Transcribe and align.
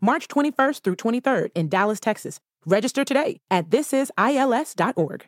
March 0.00 0.28
21st 0.28 0.80
through 0.82 0.96
23rd 0.96 1.50
in 1.54 1.68
Dallas, 1.68 2.00
Texas. 2.00 2.40
Register 2.64 3.04
today 3.04 3.40
at 3.50 3.70
thisisils.org. 3.70 5.26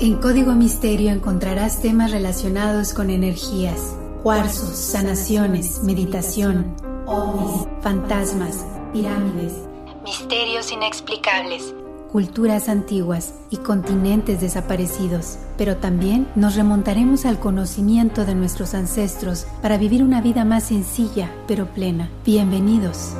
En 0.00 0.20
Código 0.20 0.54
Misterio 0.54 1.12
encontrarás 1.12 1.80
temas 1.80 2.10
relacionados 2.10 2.92
con 2.92 3.10
energías, 3.10 3.96
cuarzos, 4.24 4.76
sanaciones, 4.76 5.84
meditación, 5.84 6.74
ovnis, 7.06 7.68
fantasmas, 7.80 8.66
pirámides, 8.92 9.54
misterios 10.02 10.72
inexplicables, 10.72 11.74
culturas 12.14 12.68
antiguas 12.68 13.34
y 13.50 13.56
continentes 13.56 14.40
desaparecidos. 14.40 15.36
Pero 15.58 15.78
también 15.78 16.28
nos 16.36 16.54
remontaremos 16.54 17.26
al 17.26 17.40
conocimiento 17.40 18.24
de 18.24 18.36
nuestros 18.36 18.74
ancestros 18.74 19.48
para 19.60 19.78
vivir 19.78 20.04
una 20.04 20.20
vida 20.20 20.44
más 20.44 20.62
sencilla 20.62 21.32
pero 21.48 21.66
plena. 21.66 22.08
Bienvenidos. 22.24 23.16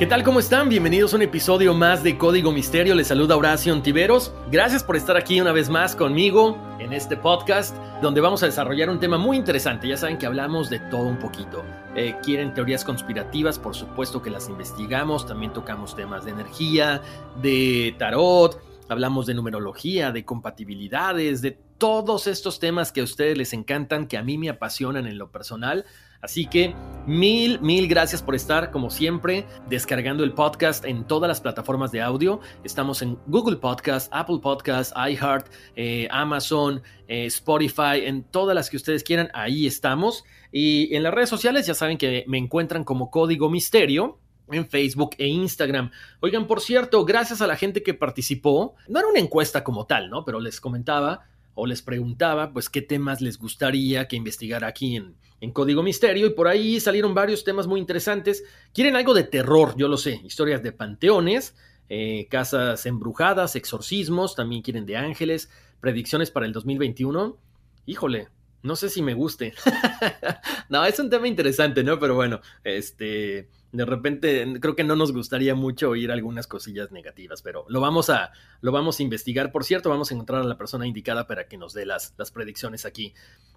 ¿Qué 0.00 0.06
tal? 0.06 0.22
¿Cómo 0.22 0.40
están? 0.40 0.70
Bienvenidos 0.70 1.12
a 1.12 1.16
un 1.16 1.22
episodio 1.22 1.74
más 1.74 2.02
de 2.02 2.16
Código 2.16 2.52
Misterio. 2.52 2.94
Les 2.94 3.08
saluda 3.08 3.36
Horacio 3.36 3.74
Ontiveros. 3.74 4.32
Gracias 4.50 4.82
por 4.82 4.96
estar 4.96 5.14
aquí 5.14 5.38
una 5.42 5.52
vez 5.52 5.68
más 5.68 5.94
conmigo 5.94 6.56
en 6.78 6.94
este 6.94 7.18
podcast 7.18 7.76
donde 8.00 8.22
vamos 8.22 8.42
a 8.42 8.46
desarrollar 8.46 8.88
un 8.88 8.98
tema 8.98 9.18
muy 9.18 9.36
interesante. 9.36 9.86
Ya 9.86 9.98
saben 9.98 10.16
que 10.16 10.24
hablamos 10.24 10.70
de 10.70 10.78
todo 10.78 11.02
un 11.02 11.18
poquito. 11.18 11.62
Eh, 11.94 12.16
quieren 12.22 12.54
teorías 12.54 12.82
conspirativas, 12.82 13.58
por 13.58 13.76
supuesto 13.76 14.22
que 14.22 14.30
las 14.30 14.48
investigamos. 14.48 15.26
También 15.26 15.52
tocamos 15.52 15.94
temas 15.94 16.24
de 16.24 16.30
energía, 16.30 17.02
de 17.42 17.94
tarot. 17.98 18.58
Hablamos 18.90 19.26
de 19.26 19.34
numerología, 19.34 20.10
de 20.10 20.24
compatibilidades, 20.24 21.42
de 21.42 21.56
todos 21.78 22.26
estos 22.26 22.58
temas 22.58 22.90
que 22.90 23.00
a 23.00 23.04
ustedes 23.04 23.38
les 23.38 23.52
encantan, 23.52 24.08
que 24.08 24.18
a 24.18 24.24
mí 24.24 24.36
me 24.36 24.48
apasionan 24.48 25.06
en 25.06 25.16
lo 25.16 25.30
personal. 25.30 25.84
Así 26.20 26.46
que 26.46 26.74
mil, 27.06 27.60
mil 27.60 27.86
gracias 27.86 28.20
por 28.20 28.34
estar, 28.34 28.72
como 28.72 28.90
siempre, 28.90 29.46
descargando 29.68 30.24
el 30.24 30.32
podcast 30.32 30.84
en 30.84 31.06
todas 31.06 31.28
las 31.28 31.40
plataformas 31.40 31.92
de 31.92 32.02
audio. 32.02 32.40
Estamos 32.64 33.00
en 33.00 33.16
Google 33.28 33.58
Podcast, 33.58 34.12
Apple 34.12 34.40
Podcast, 34.42 34.92
iHeart, 34.96 35.46
eh, 35.76 36.08
Amazon, 36.10 36.82
eh, 37.06 37.26
Spotify, 37.26 38.02
en 38.02 38.24
todas 38.24 38.56
las 38.56 38.70
que 38.70 38.76
ustedes 38.76 39.04
quieran, 39.04 39.30
ahí 39.34 39.68
estamos. 39.68 40.24
Y 40.50 40.92
en 40.96 41.04
las 41.04 41.14
redes 41.14 41.28
sociales 41.28 41.64
ya 41.64 41.74
saben 41.74 41.96
que 41.96 42.24
me 42.26 42.38
encuentran 42.38 42.82
como 42.82 43.08
Código 43.08 43.48
Misterio 43.50 44.18
en 44.56 44.68
Facebook 44.68 45.10
e 45.18 45.26
Instagram. 45.26 45.90
Oigan, 46.20 46.46
por 46.46 46.60
cierto, 46.60 47.04
gracias 47.04 47.40
a 47.40 47.46
la 47.46 47.56
gente 47.56 47.82
que 47.82 47.94
participó, 47.94 48.74
no 48.88 48.98
era 48.98 49.08
una 49.08 49.20
encuesta 49.20 49.64
como 49.64 49.86
tal, 49.86 50.10
¿no? 50.10 50.24
Pero 50.24 50.40
les 50.40 50.60
comentaba 50.60 51.26
o 51.54 51.66
les 51.66 51.82
preguntaba, 51.82 52.52
pues, 52.52 52.68
qué 52.68 52.82
temas 52.82 53.20
les 53.20 53.38
gustaría 53.38 54.08
que 54.08 54.16
investigara 54.16 54.66
aquí 54.66 54.96
en, 54.96 55.14
en 55.40 55.52
Código 55.52 55.82
Misterio 55.82 56.26
y 56.26 56.30
por 56.30 56.48
ahí 56.48 56.80
salieron 56.80 57.14
varios 57.14 57.44
temas 57.44 57.66
muy 57.66 57.80
interesantes. 57.80 58.44
Quieren 58.72 58.96
algo 58.96 59.14
de 59.14 59.24
terror, 59.24 59.74
yo 59.76 59.88
lo 59.88 59.96
sé, 59.96 60.20
historias 60.24 60.62
de 60.62 60.72
panteones, 60.72 61.54
eh, 61.88 62.28
casas 62.30 62.86
embrujadas, 62.86 63.56
exorcismos, 63.56 64.36
también 64.36 64.62
quieren 64.62 64.86
de 64.86 64.96
ángeles, 64.96 65.50
predicciones 65.80 66.30
para 66.30 66.46
el 66.46 66.52
2021. 66.52 67.38
Híjole, 67.86 68.28
no 68.62 68.76
sé 68.76 68.90
si 68.90 69.02
me 69.02 69.14
guste. 69.14 69.54
no, 70.68 70.84
es 70.84 70.98
un 70.98 71.10
tema 71.10 71.26
interesante, 71.26 71.82
¿no? 71.82 71.98
Pero 71.98 72.14
bueno, 72.14 72.40
este, 72.62 73.48
de 73.72 73.84
repente 73.84 74.58
creo 74.60 74.74
que 74.74 74.84
no 74.84 74.96
nos 74.96 75.12
gustaría 75.12 75.54
mucho 75.54 75.90
oír 75.90 76.10
algunas 76.10 76.46
cosillas 76.46 76.90
negativas, 76.90 77.42
pero 77.42 77.64
lo 77.68 77.80
vamos 77.80 78.10
a, 78.10 78.32
lo 78.60 78.72
vamos 78.72 78.98
a 78.98 79.02
investigar. 79.02 79.52
Por 79.52 79.64
cierto, 79.64 79.90
vamos 79.90 80.10
a 80.10 80.14
encontrar 80.14 80.42
a 80.42 80.44
la 80.44 80.58
persona 80.58 80.86
indicada 80.86 81.26
para 81.26 81.46
que 81.46 81.56
nos 81.56 81.72
dé 81.72 81.86
las, 81.86 82.14
las 82.18 82.30
predicciones 82.30 82.84
aquí. 82.84 83.14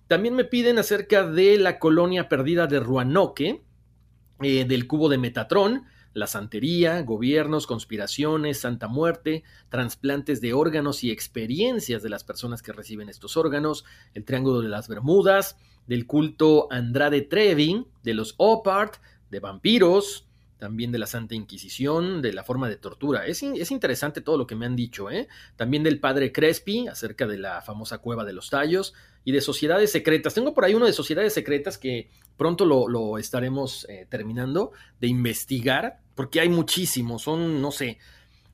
También 0.07 0.35
me 0.35 0.45
piden 0.45 0.77
acerca 0.77 1.25
de 1.25 1.57
la 1.57 1.79
colonia 1.79 2.29
perdida 2.29 2.67
de 2.67 2.79
Ruanoque, 2.79 3.63
eh, 4.41 4.65
del 4.65 4.87
cubo 4.87 5.09
de 5.09 5.17
Metatrón, 5.17 5.85
la 6.13 6.27
santería, 6.27 7.01
gobiernos, 7.01 7.65
conspiraciones, 7.65 8.59
santa 8.59 8.87
muerte, 8.87 9.43
trasplantes 9.69 10.41
de 10.41 10.53
órganos 10.53 11.03
y 11.03 11.11
experiencias 11.11 12.03
de 12.03 12.09
las 12.09 12.23
personas 12.23 12.61
que 12.61 12.71
reciben 12.71 13.09
estos 13.09 13.35
órganos, 13.35 13.83
el 14.13 14.25
Triángulo 14.25 14.61
de 14.61 14.69
las 14.69 14.87
Bermudas, 14.87 15.57
del 15.87 16.05
culto 16.05 16.67
Andrade 16.71 17.21
Trevi, 17.21 17.87
de 18.03 18.13
los 18.13 18.35
Opart, 18.37 18.97
de 19.33 19.41
vampiros, 19.41 20.25
también 20.57 20.93
de 20.93 20.99
la 20.99 21.07
Santa 21.07 21.35
Inquisición, 21.35 22.21
de 22.21 22.31
la 22.31 22.45
forma 22.45 22.69
de 22.69 22.77
tortura. 22.77 23.25
Es, 23.27 23.43
es, 23.43 23.69
interesante 23.69 24.21
todo 24.21 24.37
lo 24.37 24.47
que 24.47 24.55
me 24.55 24.65
han 24.65 24.77
dicho, 24.77 25.11
¿eh? 25.11 25.27
También 25.57 25.83
del 25.83 25.99
padre 25.99 26.31
Crespi, 26.31 26.87
acerca 26.87 27.27
de 27.27 27.37
la 27.37 27.61
famosa 27.61 27.97
cueva 27.97 28.23
de 28.23 28.31
los 28.31 28.49
tallos, 28.49 28.93
y 29.25 29.33
de 29.33 29.41
sociedades 29.41 29.91
secretas. 29.91 30.33
Tengo 30.33 30.53
por 30.53 30.63
ahí 30.63 30.73
uno 30.73 30.85
de 30.85 30.93
sociedades 30.93 31.33
secretas 31.33 31.77
que 31.77 32.09
pronto 32.37 32.65
lo, 32.65 33.17
estaremos 33.17 33.85
eh, 33.89 34.07
terminando 34.09 34.71
de 35.01 35.07
investigar, 35.07 35.99
porque 36.15 36.39
hay 36.39 36.47
muchísimos, 36.47 37.23
son, 37.23 37.61
no 37.61 37.71
sé, 37.71 37.97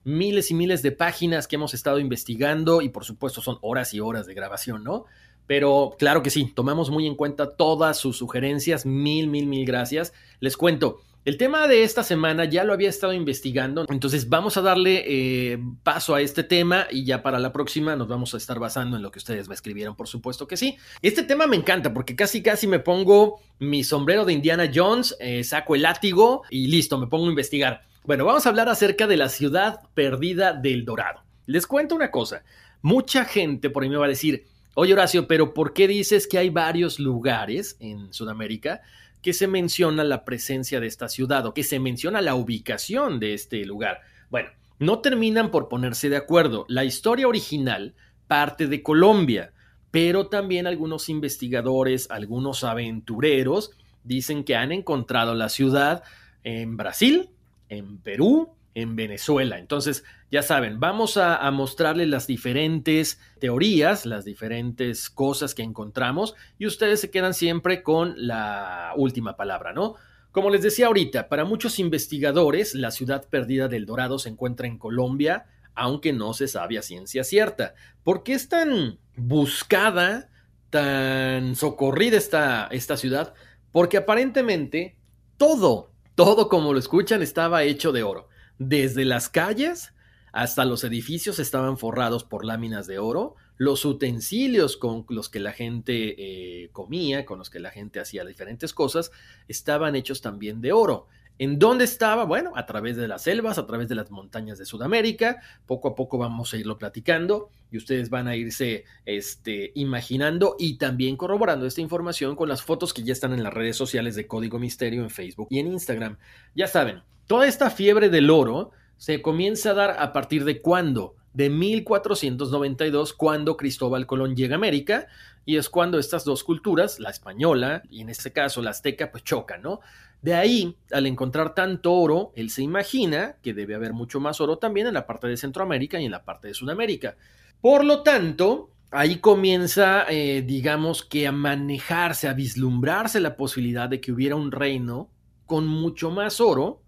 miles 0.03 0.49
y 0.49 0.53
miles 0.53 0.81
de 0.81 0.91
páginas 0.91 1.47
que 1.47 1.57
hemos 1.57 1.73
estado 1.73 1.99
investigando, 1.99 2.81
y 2.81 2.89
por 2.89 3.05
supuesto 3.05 3.41
son 3.41 3.59
horas 3.61 3.93
y 3.93 3.99
horas 3.99 4.25
de 4.25 4.33
grabación, 4.33 4.83
¿no? 4.83 5.05
Pero 5.49 5.95
claro 5.97 6.21
que 6.21 6.29
sí, 6.29 6.53
tomamos 6.53 6.91
muy 6.91 7.07
en 7.07 7.15
cuenta 7.15 7.55
todas 7.55 7.97
sus 7.97 8.19
sugerencias. 8.19 8.85
Mil, 8.85 9.25
mil, 9.25 9.47
mil 9.47 9.65
gracias. 9.65 10.13
Les 10.39 10.55
cuento, 10.55 10.99
el 11.25 11.37
tema 11.37 11.67
de 11.67 11.81
esta 11.81 12.03
semana 12.03 12.45
ya 12.45 12.63
lo 12.63 12.71
había 12.71 12.87
estado 12.87 13.13
investigando, 13.13 13.83
entonces 13.89 14.29
vamos 14.29 14.57
a 14.57 14.61
darle 14.61 15.05
eh, 15.07 15.57
paso 15.81 16.13
a 16.13 16.21
este 16.21 16.43
tema 16.43 16.85
y 16.91 17.03
ya 17.03 17.23
para 17.23 17.39
la 17.39 17.51
próxima 17.51 17.95
nos 17.95 18.07
vamos 18.07 18.35
a 18.35 18.37
estar 18.37 18.59
basando 18.59 18.95
en 18.95 19.01
lo 19.01 19.09
que 19.09 19.17
ustedes 19.17 19.49
me 19.49 19.55
escribieron, 19.55 19.95
por 19.95 20.07
supuesto 20.07 20.45
que 20.45 20.55
sí. 20.55 20.77
Este 21.01 21.23
tema 21.23 21.47
me 21.47 21.55
encanta 21.55 21.95
porque 21.95 22.15
casi 22.15 22.43
casi 22.43 22.67
me 22.67 22.77
pongo 22.77 23.41
mi 23.57 23.83
sombrero 23.83 24.25
de 24.25 24.33
Indiana 24.33 24.69
Jones, 24.71 25.17
eh, 25.19 25.43
saco 25.43 25.73
el 25.73 25.81
látigo 25.81 26.43
y 26.51 26.67
listo, 26.67 26.99
me 26.99 27.07
pongo 27.07 27.25
a 27.25 27.29
investigar. 27.29 27.81
Bueno, 28.03 28.23
vamos 28.23 28.45
a 28.45 28.49
hablar 28.49 28.69
acerca 28.69 29.07
de 29.07 29.17
la 29.17 29.29
ciudad 29.29 29.79
perdida 29.95 30.53
del 30.53 30.85
Dorado. 30.85 31.23
Les 31.47 31.65
cuento 31.65 31.95
una 31.95 32.11
cosa, 32.11 32.43
mucha 32.83 33.25
gente 33.25 33.71
por 33.71 33.81
ahí 33.81 33.89
me 33.89 33.97
va 33.97 34.05
a 34.05 34.09
decir, 34.09 34.45
oye 34.75 34.93
Horacio, 34.93 35.27
pero 35.27 35.53
¿por 35.53 35.73
qué 35.73 35.87
dices 35.87 36.27
que 36.27 36.37
hay 36.37 36.49
varios 36.49 36.99
lugares 36.99 37.77
en 37.79 38.13
Sudamérica? 38.13 38.81
que 39.21 39.33
se 39.33 39.47
menciona 39.47 40.03
la 40.03 40.23
presencia 40.23 40.79
de 40.79 40.87
esta 40.87 41.09
ciudad 41.09 41.45
o 41.45 41.53
que 41.53 41.63
se 41.63 41.79
menciona 41.79 42.21
la 42.21 42.35
ubicación 42.35 43.19
de 43.19 43.33
este 43.33 43.65
lugar. 43.65 44.01
Bueno, 44.29 44.49
no 44.79 44.99
terminan 44.99 45.51
por 45.51 45.67
ponerse 45.67 46.09
de 46.09 46.15
acuerdo. 46.15 46.65
La 46.69 46.85
historia 46.85 47.27
original 47.27 47.95
parte 48.27 48.67
de 48.67 48.81
Colombia, 48.81 49.53
pero 49.91 50.27
también 50.27 50.67
algunos 50.67 51.09
investigadores, 51.09 52.09
algunos 52.11 52.63
aventureros 52.63 53.71
dicen 54.03 54.43
que 54.43 54.55
han 54.55 54.71
encontrado 54.71 55.35
la 55.35 55.49
ciudad 55.49 56.03
en 56.43 56.77
Brasil, 56.77 57.29
en 57.67 57.97
Perú, 57.97 58.55
en 58.75 58.95
Venezuela. 58.95 59.59
Entonces, 59.59 60.03
ya 60.31 60.41
saben, 60.41 60.79
vamos 60.79 61.17
a, 61.17 61.49
mostrarles 61.51 62.07
las 62.07 62.27
diferentes 62.27 63.19
teorías, 63.39 64.05
las 64.05 64.25
diferentes 64.25 65.09
cosas 65.09 65.55
que 65.55 65.63
encontramos 65.63 66.35
y 66.57 66.67
ustedes 66.67 67.01
se 67.01 67.09
quedan 67.09 67.33
siempre 67.33 67.81
con 67.83 68.13
la 68.17 68.93
última 68.95 69.35
palabra, 69.35 69.73
¿no? 69.73 69.95
Como 70.31 70.51
les 70.51 70.61
decía 70.61 70.87
ahorita, 70.87 71.27
para 71.27 71.45
muchos 71.45 71.79
investigadores, 71.79 72.75
la 72.75 72.91
ciudad 72.91 73.27
perdida 73.27 73.67
del 73.67 73.87
Dorado 73.87 74.19
se 74.19 74.29
encuentra 74.29 74.67
en 74.67 74.77
Colombia, 74.77 75.47
aunque 75.73 76.13
no 76.13 76.33
se 76.33 76.47
sabe 76.47 76.77
a 76.77 76.83
ciencia 76.83 77.23
cierta. 77.23 77.73
¿Por 78.03 78.21
qué 78.21 78.33
es 78.33 78.47
tan 78.47 78.99
buscada 79.15 80.29
tan 80.69 81.55
socorrida 81.55 82.17
esta, 82.17 82.67
esta 82.67 82.95
ciudad? 82.95 83.33
Porque 83.71 83.97
aparentemente 83.97 84.97
todo, 85.37 85.91
todo 86.13 86.47
como 86.47 86.73
lo 86.73 86.79
escuchan 86.79 87.23
estaba 87.23 87.63
hecho 87.63 87.91
de 87.91 88.03
oro. 88.03 88.29
Desde 88.59 89.05
las 89.05 89.29
calles 89.29 89.93
hasta 90.31 90.65
los 90.65 90.83
edificios 90.83 91.39
estaban 91.39 91.77
forrados 91.77 92.23
por 92.23 92.45
láminas 92.45 92.87
de 92.87 92.99
oro, 92.99 93.35
los 93.57 93.83
utensilios 93.85 94.77
con 94.77 95.05
los 95.09 95.29
que 95.29 95.39
la 95.39 95.53
gente 95.53 96.15
eh, 96.17 96.69
comía, 96.71 97.25
con 97.25 97.39
los 97.39 97.49
que 97.49 97.59
la 97.59 97.71
gente 97.71 97.99
hacía 97.99 98.23
diferentes 98.25 98.73
cosas, 98.73 99.11
estaban 99.47 99.95
hechos 99.95 100.21
también 100.21 100.61
de 100.61 100.71
oro. 100.71 101.07
¿En 101.39 101.57
dónde 101.57 101.85
estaba? 101.85 102.25
Bueno, 102.25 102.51
a 102.55 102.65
través 102.65 102.97
de 102.97 103.07
las 103.07 103.23
selvas, 103.23 103.57
a 103.57 103.65
través 103.65 103.87
de 103.87 103.95
las 103.95 104.11
montañas 104.11 104.57
de 104.57 104.65
Sudamérica. 104.65 105.41
Poco 105.65 105.87
a 105.87 105.95
poco 105.95 106.17
vamos 106.17 106.53
a 106.53 106.57
irlo 106.57 106.77
platicando 106.77 107.49
y 107.71 107.77
ustedes 107.77 108.09
van 108.09 108.27
a 108.27 108.35
irse 108.35 108.83
este, 109.05 109.71
imaginando 109.75 110.57
y 110.59 110.77
también 110.77 111.15
corroborando 111.15 111.65
esta 111.65 111.79
información 111.79 112.35
con 112.35 112.49
las 112.49 112.61
fotos 112.61 112.93
que 112.93 113.03
ya 113.03 113.13
están 113.13 113.31
en 113.31 113.43
las 113.43 113.53
redes 113.53 113.77
sociales 113.77 114.15
de 114.15 114.27
Código 114.27 114.59
Misterio 114.59 115.01
en 115.01 115.09
Facebook 115.09 115.47
y 115.49 115.59
en 115.59 115.67
Instagram. 115.67 116.17
Ya 116.55 116.67
saben, 116.67 117.03
toda 117.29 117.45
esta 117.45 117.69
fiebre 117.69 118.09
del 118.09 118.31
oro 118.31 118.71
se 118.97 119.21
comienza 119.21 119.69
a 119.69 119.73
dar 119.75 119.95
a 119.99 120.13
partir 120.13 120.45
de 120.45 120.61
cuándo? 120.61 121.15
De 121.31 121.51
1492, 121.51 123.13
cuando 123.13 123.55
Cristóbal 123.55 124.07
Colón 124.07 124.35
llega 124.35 124.55
a 124.55 124.57
América, 124.57 125.05
y 125.45 125.57
es 125.57 125.69
cuando 125.69 125.99
estas 125.99 126.25
dos 126.25 126.43
culturas, 126.43 126.99
la 126.99 127.11
española 127.11 127.83
y 127.87 128.01
en 128.01 128.09
este 128.09 128.33
caso 128.33 128.63
la 128.63 128.71
azteca, 128.71 129.11
pues 129.11 129.23
chocan, 129.23 129.61
¿no? 129.61 129.79
De 130.23 130.33
ahí, 130.33 130.75
al 130.91 131.05
encontrar 131.05 131.53
tanto 131.53 131.93
oro, 131.93 132.31
él 132.35 132.49
se 132.49 132.63
imagina 132.63 133.35
que 133.43 133.53
debe 133.53 133.75
haber 133.75 133.93
mucho 133.93 134.19
más 134.19 134.41
oro 134.41 134.57
también 134.57 134.87
en 134.87 134.95
la 134.95 135.05
parte 135.05 135.27
de 135.27 135.37
Centroamérica 135.37 135.99
y 135.99 136.05
en 136.05 136.11
la 136.11 136.25
parte 136.25 136.47
de 136.47 136.55
Sudamérica. 136.55 137.15
Por 137.61 137.85
lo 137.85 138.01
tanto, 138.01 138.71
ahí 138.89 139.17
comienza, 139.17 140.07
eh, 140.09 140.41
digamos 140.41 141.03
que 141.03 141.27
a 141.27 141.31
manejarse, 141.31 142.27
a 142.27 142.33
vislumbrarse 142.33 143.19
la 143.19 143.37
posibilidad 143.37 143.87
de 143.87 144.01
que 144.01 144.11
hubiera 144.11 144.35
un 144.35 144.51
reino 144.51 145.11
con 145.45 145.67
mucho 145.67 146.09
más 146.09 146.41
oro 146.41 146.81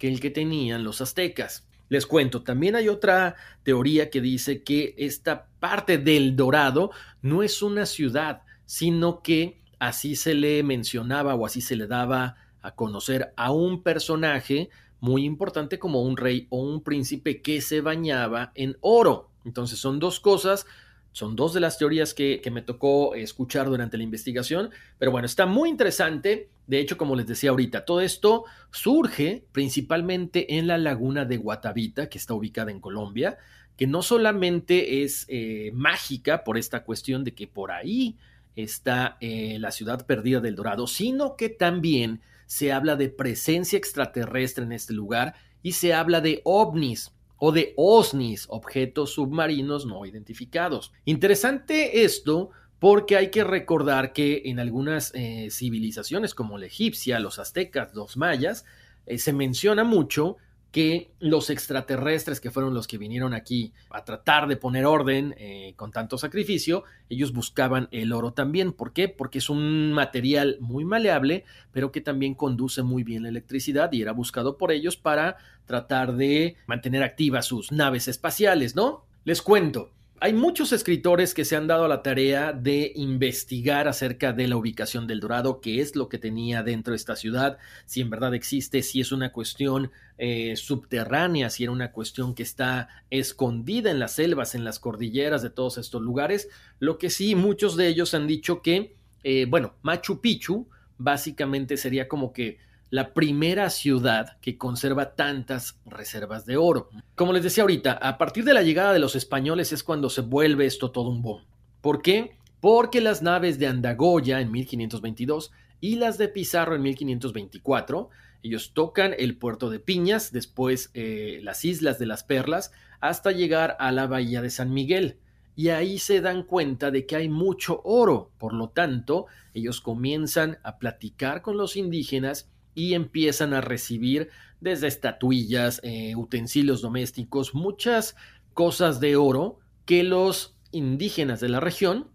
que 0.00 0.08
el 0.08 0.18
que 0.18 0.30
tenían 0.30 0.82
los 0.82 1.00
aztecas. 1.00 1.64
Les 1.88 2.06
cuento, 2.06 2.42
también 2.42 2.74
hay 2.74 2.88
otra 2.88 3.36
teoría 3.62 4.10
que 4.10 4.20
dice 4.20 4.62
que 4.64 4.94
esta 4.96 5.46
parte 5.60 5.98
del 5.98 6.34
Dorado 6.34 6.90
no 7.22 7.44
es 7.44 7.62
una 7.62 7.86
ciudad, 7.86 8.42
sino 8.64 9.22
que 9.22 9.60
así 9.78 10.16
se 10.16 10.34
le 10.34 10.62
mencionaba 10.62 11.34
o 11.34 11.46
así 11.46 11.60
se 11.60 11.76
le 11.76 11.86
daba 11.86 12.36
a 12.62 12.74
conocer 12.74 13.32
a 13.36 13.52
un 13.52 13.82
personaje 13.82 14.70
muy 15.00 15.24
importante 15.24 15.78
como 15.78 16.02
un 16.02 16.16
rey 16.16 16.46
o 16.50 16.62
un 16.62 16.82
príncipe 16.82 17.42
que 17.42 17.60
se 17.60 17.80
bañaba 17.80 18.52
en 18.54 18.76
oro. 18.80 19.30
Entonces 19.44 19.78
son 19.78 19.98
dos 19.98 20.20
cosas, 20.20 20.66
son 21.12 21.34
dos 21.36 21.54
de 21.54 21.60
las 21.60 21.78
teorías 21.78 22.14
que, 22.14 22.40
me 22.52 22.62
tocó 22.62 23.14
escuchar 23.14 23.66
durante 23.66 23.96
la 23.96 24.04
investigación, 24.04 24.70
pero 24.98 25.10
bueno, 25.10 25.26
está 25.26 25.46
muy 25.46 25.68
interesante. 25.68 26.48
De 26.70 26.78
hecho, 26.78 26.96
como 26.96 27.16
les 27.16 27.26
decía 27.26 27.50
ahorita, 27.50 27.84
todo 27.84 28.00
esto 28.00 28.44
surge 28.70 29.44
principalmente 29.50 30.56
en 30.56 30.68
la 30.68 30.78
laguna 30.78 31.24
de 31.24 31.36
Guatavita, 31.36 32.08
que 32.08 32.16
está 32.16 32.32
ubicada 32.32 32.70
en 32.70 32.78
Colombia, 32.78 33.38
que 33.76 33.88
no 33.88 34.02
solamente 34.02 35.02
es 35.02 35.26
eh, 35.26 35.72
mágica 35.74 36.44
por 36.44 36.56
esta 36.56 36.84
cuestión 36.84 37.24
de 37.24 37.34
que 37.34 37.48
por 37.48 37.72
ahí 37.72 38.18
está 38.54 39.16
eh, 39.20 39.58
la 39.58 39.72
ciudad 39.72 40.06
perdida 40.06 40.38
del 40.38 40.54
Dorado, 40.54 40.86
sino 40.86 41.34
que 41.34 41.48
también 41.48 42.20
se 42.46 42.70
habla 42.70 42.94
de 42.94 43.08
presencia 43.08 43.76
extraterrestre 43.76 44.62
en 44.62 44.70
este 44.70 44.92
lugar 44.92 45.34
y 45.64 45.72
se 45.72 45.92
habla 45.92 46.20
de 46.20 46.40
ovnis 46.44 47.10
o 47.36 47.50
de 47.50 47.74
OSNIs, 47.76 48.46
objetos 48.48 49.14
submarinos 49.14 49.86
no 49.86 50.06
identificados. 50.06 50.92
Interesante 51.04 52.04
esto 52.04 52.52
porque 52.80 53.16
hay 53.16 53.30
que 53.30 53.44
recordar 53.44 54.12
que 54.12 54.42
en 54.46 54.58
algunas 54.58 55.12
eh, 55.14 55.48
civilizaciones 55.50 56.34
como 56.34 56.58
la 56.58 56.66
egipcia, 56.66 57.20
los 57.20 57.38
aztecas, 57.38 57.94
los 57.94 58.16
mayas, 58.16 58.64
eh, 59.06 59.18
se 59.18 59.32
menciona 59.34 59.84
mucho 59.84 60.38
que 60.72 61.10
los 61.18 61.50
extraterrestres 61.50 62.40
que 62.40 62.50
fueron 62.50 62.74
los 62.74 62.86
que 62.86 62.96
vinieron 62.96 63.34
aquí 63.34 63.72
a 63.90 64.04
tratar 64.04 64.46
de 64.46 64.56
poner 64.56 64.86
orden 64.86 65.34
eh, 65.36 65.74
con 65.76 65.90
tanto 65.90 66.16
sacrificio, 66.16 66.84
ellos 67.08 67.32
buscaban 67.32 67.88
el 67.90 68.12
oro 68.12 68.32
también. 68.32 68.72
¿Por 68.72 68.92
qué? 68.92 69.08
Porque 69.08 69.38
es 69.38 69.50
un 69.50 69.92
material 69.92 70.56
muy 70.60 70.84
maleable, 70.84 71.44
pero 71.72 71.90
que 71.90 72.00
también 72.00 72.34
conduce 72.34 72.82
muy 72.82 73.02
bien 73.02 73.24
la 73.24 73.28
electricidad 73.28 73.92
y 73.92 74.00
era 74.00 74.12
buscado 74.12 74.56
por 74.56 74.70
ellos 74.72 74.96
para 74.96 75.36
tratar 75.66 76.14
de 76.14 76.56
mantener 76.66 77.02
activas 77.02 77.46
sus 77.46 77.72
naves 77.72 78.06
espaciales, 78.08 78.76
¿no? 78.76 79.04
Les 79.24 79.42
cuento, 79.42 79.92
hay 80.22 80.34
muchos 80.34 80.72
escritores 80.72 81.32
que 81.32 81.46
se 81.46 81.56
han 81.56 81.66
dado 81.66 81.86
a 81.86 81.88
la 81.88 82.02
tarea 82.02 82.52
de 82.52 82.92
investigar 82.94 83.88
acerca 83.88 84.34
de 84.34 84.48
la 84.48 84.56
ubicación 84.58 85.06
del 85.06 85.18
Dorado, 85.18 85.62
qué 85.62 85.80
es 85.80 85.96
lo 85.96 86.10
que 86.10 86.18
tenía 86.18 86.62
dentro 86.62 86.92
de 86.92 86.96
esta 86.96 87.16
ciudad, 87.16 87.56
si 87.86 88.02
en 88.02 88.10
verdad 88.10 88.34
existe, 88.34 88.82
si 88.82 89.00
es 89.00 89.12
una 89.12 89.32
cuestión 89.32 89.90
eh, 90.18 90.56
subterránea, 90.56 91.48
si 91.48 91.62
era 91.62 91.72
una 91.72 91.92
cuestión 91.92 92.34
que 92.34 92.42
está 92.42 92.88
escondida 93.08 93.90
en 93.90 93.98
las 93.98 94.12
selvas, 94.12 94.54
en 94.54 94.62
las 94.62 94.78
cordilleras 94.78 95.40
de 95.40 95.48
todos 95.48 95.78
estos 95.78 96.02
lugares. 96.02 96.50
Lo 96.80 96.98
que 96.98 97.08
sí, 97.08 97.34
muchos 97.34 97.76
de 97.76 97.88
ellos 97.88 98.12
han 98.12 98.26
dicho 98.26 98.60
que, 98.60 98.96
eh, 99.24 99.46
bueno, 99.48 99.74
Machu 99.80 100.20
Picchu 100.20 100.68
básicamente 100.98 101.78
sería 101.78 102.08
como 102.08 102.34
que 102.34 102.58
la 102.90 103.14
primera 103.14 103.70
ciudad 103.70 104.38
que 104.40 104.58
conserva 104.58 105.14
tantas 105.14 105.78
reservas 105.86 106.44
de 106.44 106.56
oro. 106.56 106.90
Como 107.14 107.32
les 107.32 107.44
decía 107.44 107.62
ahorita, 107.62 107.92
a 107.92 108.18
partir 108.18 108.44
de 108.44 108.52
la 108.52 108.62
llegada 108.62 108.92
de 108.92 108.98
los 108.98 109.14
españoles 109.14 109.72
es 109.72 109.84
cuando 109.84 110.10
se 110.10 110.22
vuelve 110.22 110.66
esto 110.66 110.90
todo 110.90 111.08
un 111.08 111.22
boom. 111.22 111.44
¿Por 111.80 112.02
qué? 112.02 112.36
Porque 112.60 113.00
las 113.00 113.22
naves 113.22 113.58
de 113.58 113.68
Andagoya 113.68 114.40
en 114.40 114.50
1522 114.50 115.52
y 115.80 115.96
las 115.96 116.18
de 116.18 116.28
Pizarro 116.28 116.74
en 116.74 116.82
1524, 116.82 118.10
ellos 118.42 118.72
tocan 118.74 119.14
el 119.16 119.38
puerto 119.38 119.70
de 119.70 119.78
Piñas, 119.78 120.32
después 120.32 120.90
eh, 120.94 121.40
las 121.42 121.64
Islas 121.64 121.98
de 121.98 122.06
las 122.06 122.24
Perlas, 122.24 122.72
hasta 123.00 123.32
llegar 123.32 123.76
a 123.78 123.92
la 123.92 124.06
bahía 124.06 124.42
de 124.42 124.50
San 124.50 124.72
Miguel. 124.74 125.18
Y 125.54 125.68
ahí 125.68 125.98
se 125.98 126.20
dan 126.20 126.42
cuenta 126.42 126.90
de 126.90 127.06
que 127.06 127.16
hay 127.16 127.28
mucho 127.28 127.80
oro. 127.84 128.30
Por 128.38 128.52
lo 128.52 128.70
tanto, 128.70 129.26
ellos 129.54 129.80
comienzan 129.80 130.58
a 130.62 130.78
platicar 130.78 131.42
con 131.42 131.56
los 131.56 131.76
indígenas 131.76 132.50
y 132.74 132.94
empiezan 132.94 133.54
a 133.54 133.60
recibir 133.60 134.30
desde 134.60 134.86
estatuillas, 134.88 135.80
eh, 135.82 136.14
utensilios 136.16 136.82
domésticos, 136.82 137.54
muchas 137.54 138.16
cosas 138.54 139.00
de 139.00 139.16
oro 139.16 139.58
que 139.86 140.02
los 140.02 140.56
indígenas 140.72 141.40
de 141.40 141.48
la 141.48 141.60
región 141.60 142.08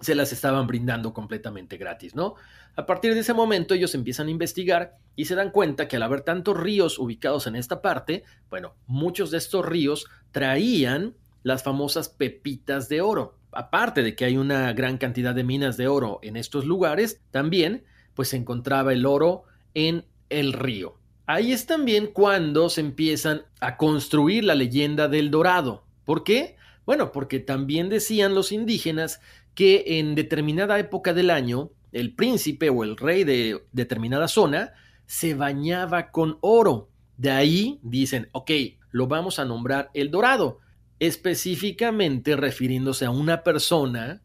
se 0.00 0.14
las 0.14 0.32
estaban 0.32 0.66
brindando 0.66 1.12
completamente 1.12 1.76
gratis, 1.76 2.14
¿no? 2.14 2.34
A 2.76 2.86
partir 2.86 3.14
de 3.14 3.20
ese 3.20 3.34
momento 3.34 3.74
ellos 3.74 3.94
empiezan 3.96 4.28
a 4.28 4.30
investigar 4.30 4.98
y 5.16 5.24
se 5.24 5.34
dan 5.34 5.50
cuenta 5.50 5.88
que 5.88 5.96
al 5.96 6.04
haber 6.04 6.20
tantos 6.20 6.56
ríos 6.56 6.98
ubicados 7.00 7.48
en 7.48 7.56
esta 7.56 7.82
parte, 7.82 8.22
bueno, 8.50 8.76
muchos 8.86 9.32
de 9.32 9.38
estos 9.38 9.66
ríos 9.66 10.06
traían 10.30 11.16
las 11.42 11.64
famosas 11.64 12.08
pepitas 12.08 12.88
de 12.88 13.00
oro. 13.00 13.36
Aparte 13.50 14.02
de 14.02 14.14
que 14.14 14.24
hay 14.24 14.36
una 14.36 14.72
gran 14.72 14.98
cantidad 14.98 15.34
de 15.34 15.42
minas 15.42 15.76
de 15.76 15.88
oro 15.88 16.20
en 16.22 16.36
estos 16.36 16.66
lugares, 16.66 17.20
también 17.32 17.84
pues 18.14 18.28
se 18.28 18.36
encontraba 18.36 18.92
el 18.92 19.06
oro 19.06 19.44
en 19.74 20.04
el 20.28 20.52
río. 20.52 20.98
Ahí 21.26 21.52
es 21.52 21.66
también 21.66 22.06
cuando 22.06 22.70
se 22.70 22.80
empiezan 22.80 23.42
a 23.60 23.76
construir 23.76 24.44
la 24.44 24.54
leyenda 24.54 25.08
del 25.08 25.30
dorado. 25.30 25.84
¿Por 26.04 26.24
qué? 26.24 26.56
Bueno, 26.86 27.12
porque 27.12 27.38
también 27.38 27.90
decían 27.90 28.34
los 28.34 28.50
indígenas 28.50 29.20
que 29.54 29.98
en 29.98 30.14
determinada 30.14 30.78
época 30.78 31.12
del 31.12 31.28
año 31.28 31.70
el 31.92 32.14
príncipe 32.14 32.70
o 32.70 32.82
el 32.82 32.96
rey 32.96 33.24
de 33.24 33.62
determinada 33.72 34.26
zona 34.26 34.72
se 35.04 35.34
bañaba 35.34 36.10
con 36.10 36.38
oro. 36.40 36.88
De 37.18 37.30
ahí 37.30 37.78
dicen, 37.82 38.28
ok, 38.32 38.50
lo 38.90 39.06
vamos 39.06 39.38
a 39.38 39.44
nombrar 39.44 39.90
el 39.92 40.10
dorado, 40.10 40.60
específicamente 40.98 42.36
refiriéndose 42.36 43.04
a 43.04 43.10
una 43.10 43.42
persona 43.42 44.22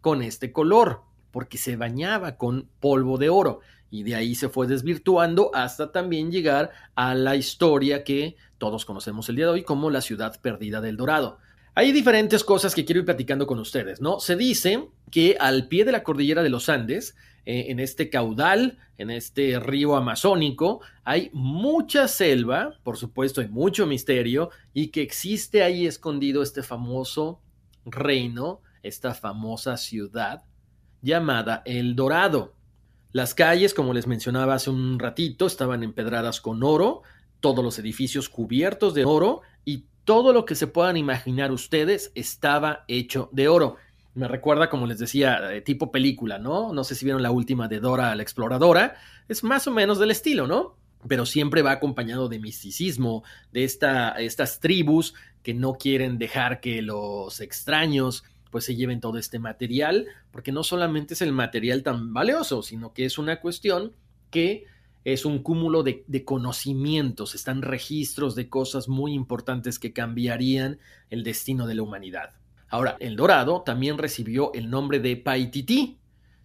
con 0.00 0.22
este 0.22 0.52
color, 0.52 1.02
porque 1.30 1.58
se 1.58 1.76
bañaba 1.76 2.36
con 2.36 2.68
polvo 2.78 3.18
de 3.18 3.28
oro 3.28 3.60
y 3.94 4.02
de 4.02 4.16
ahí 4.16 4.34
se 4.34 4.48
fue 4.48 4.66
desvirtuando 4.66 5.52
hasta 5.54 5.92
también 5.92 6.32
llegar 6.32 6.72
a 6.96 7.14
la 7.14 7.36
historia 7.36 8.02
que 8.02 8.34
todos 8.58 8.84
conocemos 8.84 9.28
el 9.28 9.36
día 9.36 9.44
de 9.44 9.52
hoy 9.52 9.62
como 9.62 9.88
la 9.88 10.00
ciudad 10.00 10.40
perdida 10.40 10.80
del 10.80 10.96
Dorado. 10.96 11.38
Hay 11.76 11.92
diferentes 11.92 12.42
cosas 12.42 12.74
que 12.74 12.84
quiero 12.84 12.98
ir 12.98 13.04
platicando 13.04 13.46
con 13.46 13.60
ustedes, 13.60 14.00
¿no? 14.00 14.18
Se 14.18 14.34
dice 14.34 14.88
que 15.12 15.36
al 15.38 15.68
pie 15.68 15.84
de 15.84 15.92
la 15.92 16.02
cordillera 16.02 16.42
de 16.42 16.48
los 16.48 16.68
Andes, 16.68 17.14
eh, 17.46 17.66
en 17.68 17.78
este 17.78 18.10
caudal, 18.10 18.78
en 18.98 19.12
este 19.12 19.60
río 19.60 19.94
amazónico, 19.94 20.80
hay 21.04 21.30
mucha 21.32 22.08
selva, 22.08 22.76
por 22.82 22.96
supuesto 22.96 23.42
hay 23.42 23.48
mucho 23.48 23.86
misterio, 23.86 24.50
y 24.72 24.88
que 24.88 25.02
existe 25.02 25.62
ahí 25.62 25.86
escondido 25.86 26.42
este 26.42 26.64
famoso 26.64 27.42
reino, 27.84 28.60
esta 28.82 29.14
famosa 29.14 29.76
ciudad 29.76 30.42
llamada 31.00 31.62
El 31.64 31.94
Dorado. 31.94 32.54
Las 33.14 33.32
calles, 33.32 33.74
como 33.74 33.94
les 33.94 34.08
mencionaba 34.08 34.54
hace 34.54 34.70
un 34.70 34.98
ratito, 34.98 35.46
estaban 35.46 35.84
empedradas 35.84 36.40
con 36.40 36.64
oro, 36.64 37.02
todos 37.38 37.64
los 37.64 37.78
edificios 37.78 38.28
cubiertos 38.28 38.92
de 38.92 39.04
oro 39.04 39.42
y 39.64 39.84
todo 40.02 40.32
lo 40.32 40.44
que 40.44 40.56
se 40.56 40.66
puedan 40.66 40.96
imaginar 40.96 41.52
ustedes 41.52 42.10
estaba 42.16 42.84
hecho 42.88 43.28
de 43.30 43.46
oro. 43.46 43.76
Me 44.14 44.26
recuerda, 44.26 44.68
como 44.68 44.88
les 44.88 44.98
decía, 44.98 45.40
tipo 45.64 45.92
película, 45.92 46.40
¿no? 46.40 46.72
No 46.72 46.82
sé 46.82 46.96
si 46.96 47.04
vieron 47.04 47.22
la 47.22 47.30
última 47.30 47.68
de 47.68 47.78
Dora 47.78 48.16
la 48.16 48.22
Exploradora. 48.24 48.96
Es 49.28 49.44
más 49.44 49.68
o 49.68 49.70
menos 49.70 50.00
del 50.00 50.10
estilo, 50.10 50.48
¿no? 50.48 50.74
Pero 51.06 51.24
siempre 51.24 51.62
va 51.62 51.70
acompañado 51.70 52.28
de 52.28 52.40
misticismo, 52.40 53.22
de 53.52 53.62
esta, 53.62 54.10
estas 54.18 54.58
tribus 54.58 55.14
que 55.44 55.54
no 55.54 55.74
quieren 55.74 56.18
dejar 56.18 56.58
que 56.58 56.82
los 56.82 57.40
extraños 57.40 58.24
pues 58.54 58.66
se 58.66 58.76
lleven 58.76 59.00
todo 59.00 59.18
este 59.18 59.40
material, 59.40 60.06
porque 60.30 60.52
no 60.52 60.62
solamente 60.62 61.14
es 61.14 61.22
el 61.22 61.32
material 61.32 61.82
tan 61.82 62.14
valioso, 62.14 62.62
sino 62.62 62.92
que 62.92 63.04
es 63.04 63.18
una 63.18 63.40
cuestión 63.40 63.94
que 64.30 64.66
es 65.02 65.24
un 65.24 65.40
cúmulo 65.40 65.82
de, 65.82 66.04
de, 66.06 66.24
conocimientos, 66.24 67.34
están 67.34 67.62
registros 67.62 68.36
de 68.36 68.48
cosas 68.48 68.88
muy 68.88 69.12
importantes 69.12 69.80
que 69.80 69.92
cambiarían 69.92 70.78
el 71.10 71.24
destino 71.24 71.66
de 71.66 71.74
la 71.74 71.82
humanidad. 71.82 72.34
Ahora, 72.68 72.96
el 73.00 73.16
dorado 73.16 73.62
también 73.62 73.98
recibió 73.98 74.52
el 74.54 74.70
nombre 74.70 75.00
de 75.00 75.16
Paititi, 75.16 75.98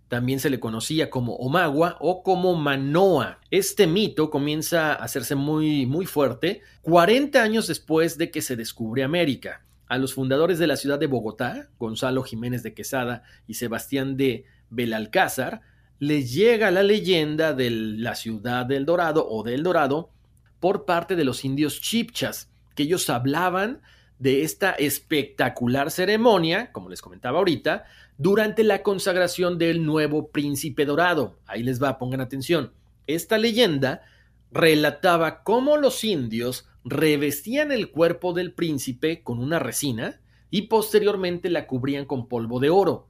también 0.07 0.39
se 0.39 0.49
le 0.49 0.59
conocía 0.59 1.11
como 1.11 1.35
Omagua 1.35 1.95
o 1.99 2.23
como 2.23 2.55
Manoa. 2.55 3.39
Este 3.51 3.85
mito 3.85 4.31
comienza 4.31 4.93
a 4.93 5.03
hacerse 5.03 5.35
muy, 5.35 5.85
muy 5.85 6.07
fuerte 6.07 6.63
40 6.81 7.39
años 7.39 7.67
después 7.67 8.17
de 8.17 8.31
que 8.31 8.41
se 8.41 8.55
descubre 8.55 9.03
América. 9.03 9.63
A 9.89 9.97
los 9.97 10.13
fundadores 10.13 10.59
de 10.59 10.67
la 10.67 10.77
ciudad 10.77 10.99
de 10.99 11.07
Bogotá, 11.07 11.67
Gonzalo 11.79 12.21
Jiménez 12.21 12.61
de 12.61 12.75
Quesada 12.75 13.23
y 13.47 13.55
Sebastián 13.55 14.17
de 14.17 14.45
Belalcázar, 14.69 15.61
les 15.97 16.31
llega 16.31 16.69
la 16.69 16.83
leyenda 16.83 17.53
de 17.53 17.71
la 17.71 18.13
ciudad 18.13 18.67
del 18.67 18.85
Dorado 18.85 19.27
o 19.27 19.41
del 19.41 19.63
Dorado 19.63 20.11
por 20.59 20.85
parte 20.85 21.15
de 21.15 21.23
los 21.23 21.43
indios 21.43 21.81
chipchas, 21.81 22.51
que 22.75 22.83
ellos 22.83 23.09
hablaban 23.09 23.81
de 24.19 24.43
esta 24.43 24.73
espectacular 24.73 25.89
ceremonia, 25.89 26.71
como 26.71 26.89
les 26.89 27.01
comentaba 27.01 27.39
ahorita, 27.39 27.85
durante 28.19 28.63
la 28.63 28.83
consagración 28.83 29.57
del 29.57 29.83
nuevo 29.83 30.27
príncipe 30.27 30.85
dorado. 30.85 31.39
Ahí 31.47 31.63
les 31.63 31.81
va, 31.81 31.97
pongan 31.97 32.21
atención. 32.21 32.73
Esta 33.07 33.39
leyenda 33.39 34.03
relataba 34.51 35.41
cómo 35.43 35.77
los 35.77 36.03
indios 36.03 36.67
revestían 36.89 37.71
el 37.71 37.91
cuerpo 37.91 38.33
del 38.33 38.51
príncipe 38.51 39.21
con 39.21 39.39
una 39.39 39.59
resina 39.59 40.19
y 40.49 40.63
posteriormente 40.63 41.49
la 41.49 41.67
cubrían 41.67 42.05
con 42.05 42.27
polvo 42.27 42.59
de 42.59 42.71
oro. 42.71 43.07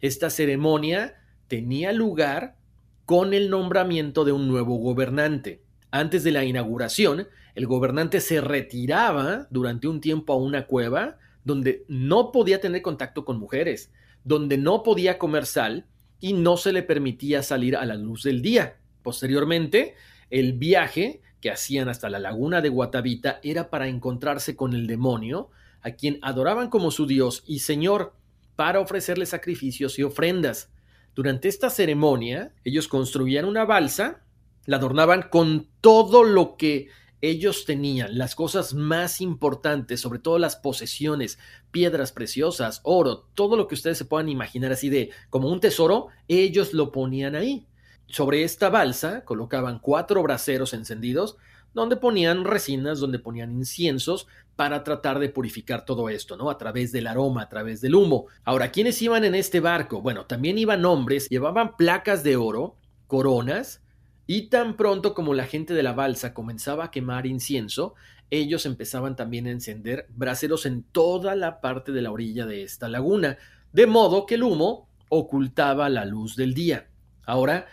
Esta 0.00 0.30
ceremonia 0.30 1.14
tenía 1.46 1.92
lugar 1.92 2.56
con 3.04 3.34
el 3.34 3.50
nombramiento 3.50 4.24
de 4.24 4.32
un 4.32 4.48
nuevo 4.48 4.76
gobernante. 4.76 5.62
Antes 5.90 6.24
de 6.24 6.32
la 6.32 6.44
inauguración, 6.44 7.28
el 7.54 7.66
gobernante 7.66 8.20
se 8.20 8.40
retiraba 8.40 9.46
durante 9.50 9.88
un 9.88 10.00
tiempo 10.00 10.32
a 10.32 10.36
una 10.36 10.66
cueva 10.66 11.18
donde 11.44 11.84
no 11.88 12.32
podía 12.32 12.60
tener 12.60 12.82
contacto 12.82 13.24
con 13.24 13.38
mujeres, 13.38 13.92
donde 14.24 14.56
no 14.56 14.82
podía 14.82 15.18
comer 15.18 15.44
sal 15.44 15.86
y 16.20 16.32
no 16.32 16.56
se 16.56 16.72
le 16.72 16.82
permitía 16.82 17.42
salir 17.42 17.76
a 17.76 17.84
la 17.84 17.94
luz 17.94 18.22
del 18.22 18.40
día. 18.40 18.76
Posteriormente, 19.02 19.94
el 20.30 20.54
viaje 20.54 21.20
que 21.40 21.50
hacían 21.50 21.88
hasta 21.88 22.10
la 22.10 22.18
laguna 22.18 22.60
de 22.60 22.68
Guatavita 22.68 23.40
era 23.42 23.70
para 23.70 23.88
encontrarse 23.88 24.56
con 24.56 24.74
el 24.74 24.86
demonio, 24.86 25.50
a 25.82 25.92
quien 25.92 26.18
adoraban 26.22 26.68
como 26.70 26.90
su 26.90 27.06
dios 27.06 27.44
y 27.46 27.60
señor, 27.60 28.14
para 28.56 28.80
ofrecerle 28.80 29.24
sacrificios 29.24 29.98
y 29.98 30.02
ofrendas. 30.02 30.70
Durante 31.14 31.48
esta 31.48 31.70
ceremonia, 31.70 32.52
ellos 32.64 32.88
construían 32.88 33.44
una 33.44 33.64
balsa, 33.64 34.24
la 34.66 34.78
adornaban 34.78 35.28
con 35.30 35.68
todo 35.80 36.24
lo 36.24 36.56
que 36.56 36.88
ellos 37.20 37.64
tenían 37.64 38.18
las 38.18 38.34
cosas 38.34 38.74
más 38.74 39.20
importantes, 39.20 40.00
sobre 40.00 40.18
todo 40.18 40.38
las 40.38 40.56
posesiones, 40.56 41.38
piedras 41.70 42.10
preciosas, 42.10 42.80
oro, 42.82 43.28
todo 43.34 43.56
lo 43.56 43.68
que 43.68 43.76
ustedes 43.76 43.98
se 43.98 44.04
puedan 44.04 44.28
imaginar 44.28 44.72
así 44.72 44.88
de 44.88 45.10
como 45.30 45.48
un 45.48 45.60
tesoro, 45.60 46.08
ellos 46.26 46.74
lo 46.74 46.90
ponían 46.90 47.36
ahí. 47.36 47.67
Sobre 48.08 48.42
esta 48.42 48.70
balsa 48.70 49.24
colocaban 49.24 49.78
cuatro 49.78 50.22
braseros 50.22 50.72
encendidos, 50.72 51.36
donde 51.74 51.96
ponían 51.96 52.44
resinas, 52.44 53.00
donde 53.00 53.18
ponían 53.18 53.52
inciensos 53.52 54.26
para 54.56 54.82
tratar 54.82 55.18
de 55.18 55.28
purificar 55.28 55.84
todo 55.84 56.08
esto, 56.08 56.36
¿no? 56.36 56.50
A 56.50 56.58
través 56.58 56.90
del 56.90 57.06
aroma, 57.06 57.42
a 57.42 57.48
través 57.48 57.80
del 57.80 57.94
humo. 57.94 58.26
Ahora, 58.44 58.70
¿quiénes 58.70 59.00
iban 59.02 59.24
en 59.24 59.34
este 59.34 59.60
barco? 59.60 60.00
Bueno, 60.00 60.24
también 60.24 60.56
iban 60.58 60.84
hombres, 60.84 61.28
llevaban 61.28 61.76
placas 61.76 62.24
de 62.24 62.36
oro, 62.36 62.76
coronas, 63.06 63.82
y 64.26 64.48
tan 64.48 64.76
pronto 64.76 65.14
como 65.14 65.34
la 65.34 65.44
gente 65.44 65.74
de 65.74 65.82
la 65.82 65.92
balsa 65.92 66.34
comenzaba 66.34 66.86
a 66.86 66.90
quemar 66.90 67.26
incienso, 67.26 67.94
ellos 68.30 68.66
empezaban 68.66 69.16
también 69.16 69.46
a 69.46 69.50
encender 69.50 70.06
braseros 70.10 70.66
en 70.66 70.82
toda 70.82 71.34
la 71.34 71.60
parte 71.60 71.92
de 71.92 72.02
la 72.02 72.10
orilla 72.10 72.44
de 72.44 72.62
esta 72.62 72.88
laguna, 72.88 73.38
de 73.72 73.86
modo 73.86 74.26
que 74.26 74.34
el 74.34 74.42
humo 74.42 74.88
ocultaba 75.08 75.88
la 75.88 76.04
luz 76.04 76.36
del 76.36 76.52
día. 76.52 76.88
Ahora 77.24 77.66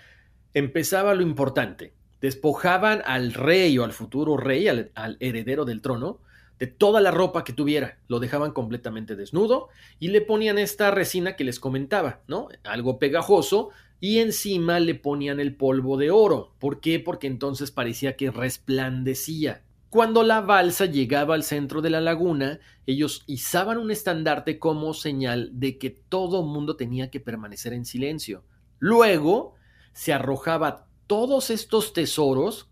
empezaba 0.55 1.13
lo 1.13 1.21
importante. 1.21 1.93
Despojaban 2.21 3.03
al 3.05 3.33
rey 3.33 3.77
o 3.77 3.83
al 3.83 3.91
futuro 3.91 4.37
rey, 4.37 4.67
al, 4.67 5.17
heredero 5.19 5.65
del 5.65 5.81
trono, 5.81 6.19
de 6.57 6.67
toda 6.67 7.01
la 7.01 7.11
ropa 7.11 7.43
que 7.43 7.51
tuviera, 7.51 7.97
lo 8.07 8.21
dejaban 8.21 8.53
completamente 8.53 9.17
desnudo 9.17 9.67
y 9.99 10.07
le 10.07 10.21
ponían 10.21 10.57
esta 10.57 10.89
resina 10.89 11.35
que 11.35 11.43
les 11.43 11.59
comentaba, 11.59 12.21
¿no? 12.27 12.47
Algo 12.63 12.97
pegajoso 12.97 13.71
y 13.99 14.19
encima 14.19 14.79
le 14.79 14.95
ponían 14.95 15.41
el 15.41 15.53
polvo 15.53 15.97
de 15.97 16.11
oro. 16.11 16.55
¿Por 16.59 16.79
qué? 16.79 17.01
Porque 17.01 17.27
entonces 17.27 17.71
parecía 17.71 18.15
que 18.15 18.31
resplandecía. 18.31 19.63
Cuando 19.89 20.23
la 20.23 20.39
balsa 20.39 20.85
llegaba 20.85 21.35
al 21.35 21.43
centro 21.43 21.81
de 21.81 21.89
la 21.89 21.99
laguna, 21.99 22.59
ellos 22.85 23.23
izaban 23.27 23.77
un 23.77 23.91
estandarte 23.91 24.57
como 24.57 24.93
señal 24.93 25.49
de 25.53 25.77
que 25.77 25.89
todo 25.89 26.43
mundo 26.43 26.77
tenía 26.77 27.11
que 27.11 27.19
permanecer 27.19 27.73
en 27.73 27.83
silencio. 27.83 28.45
Luego 28.79 29.55
se 29.95 30.11
arrojaba 30.11 30.87
todos 31.07 31.49
estos 31.49 31.93
tesoros 31.93 32.69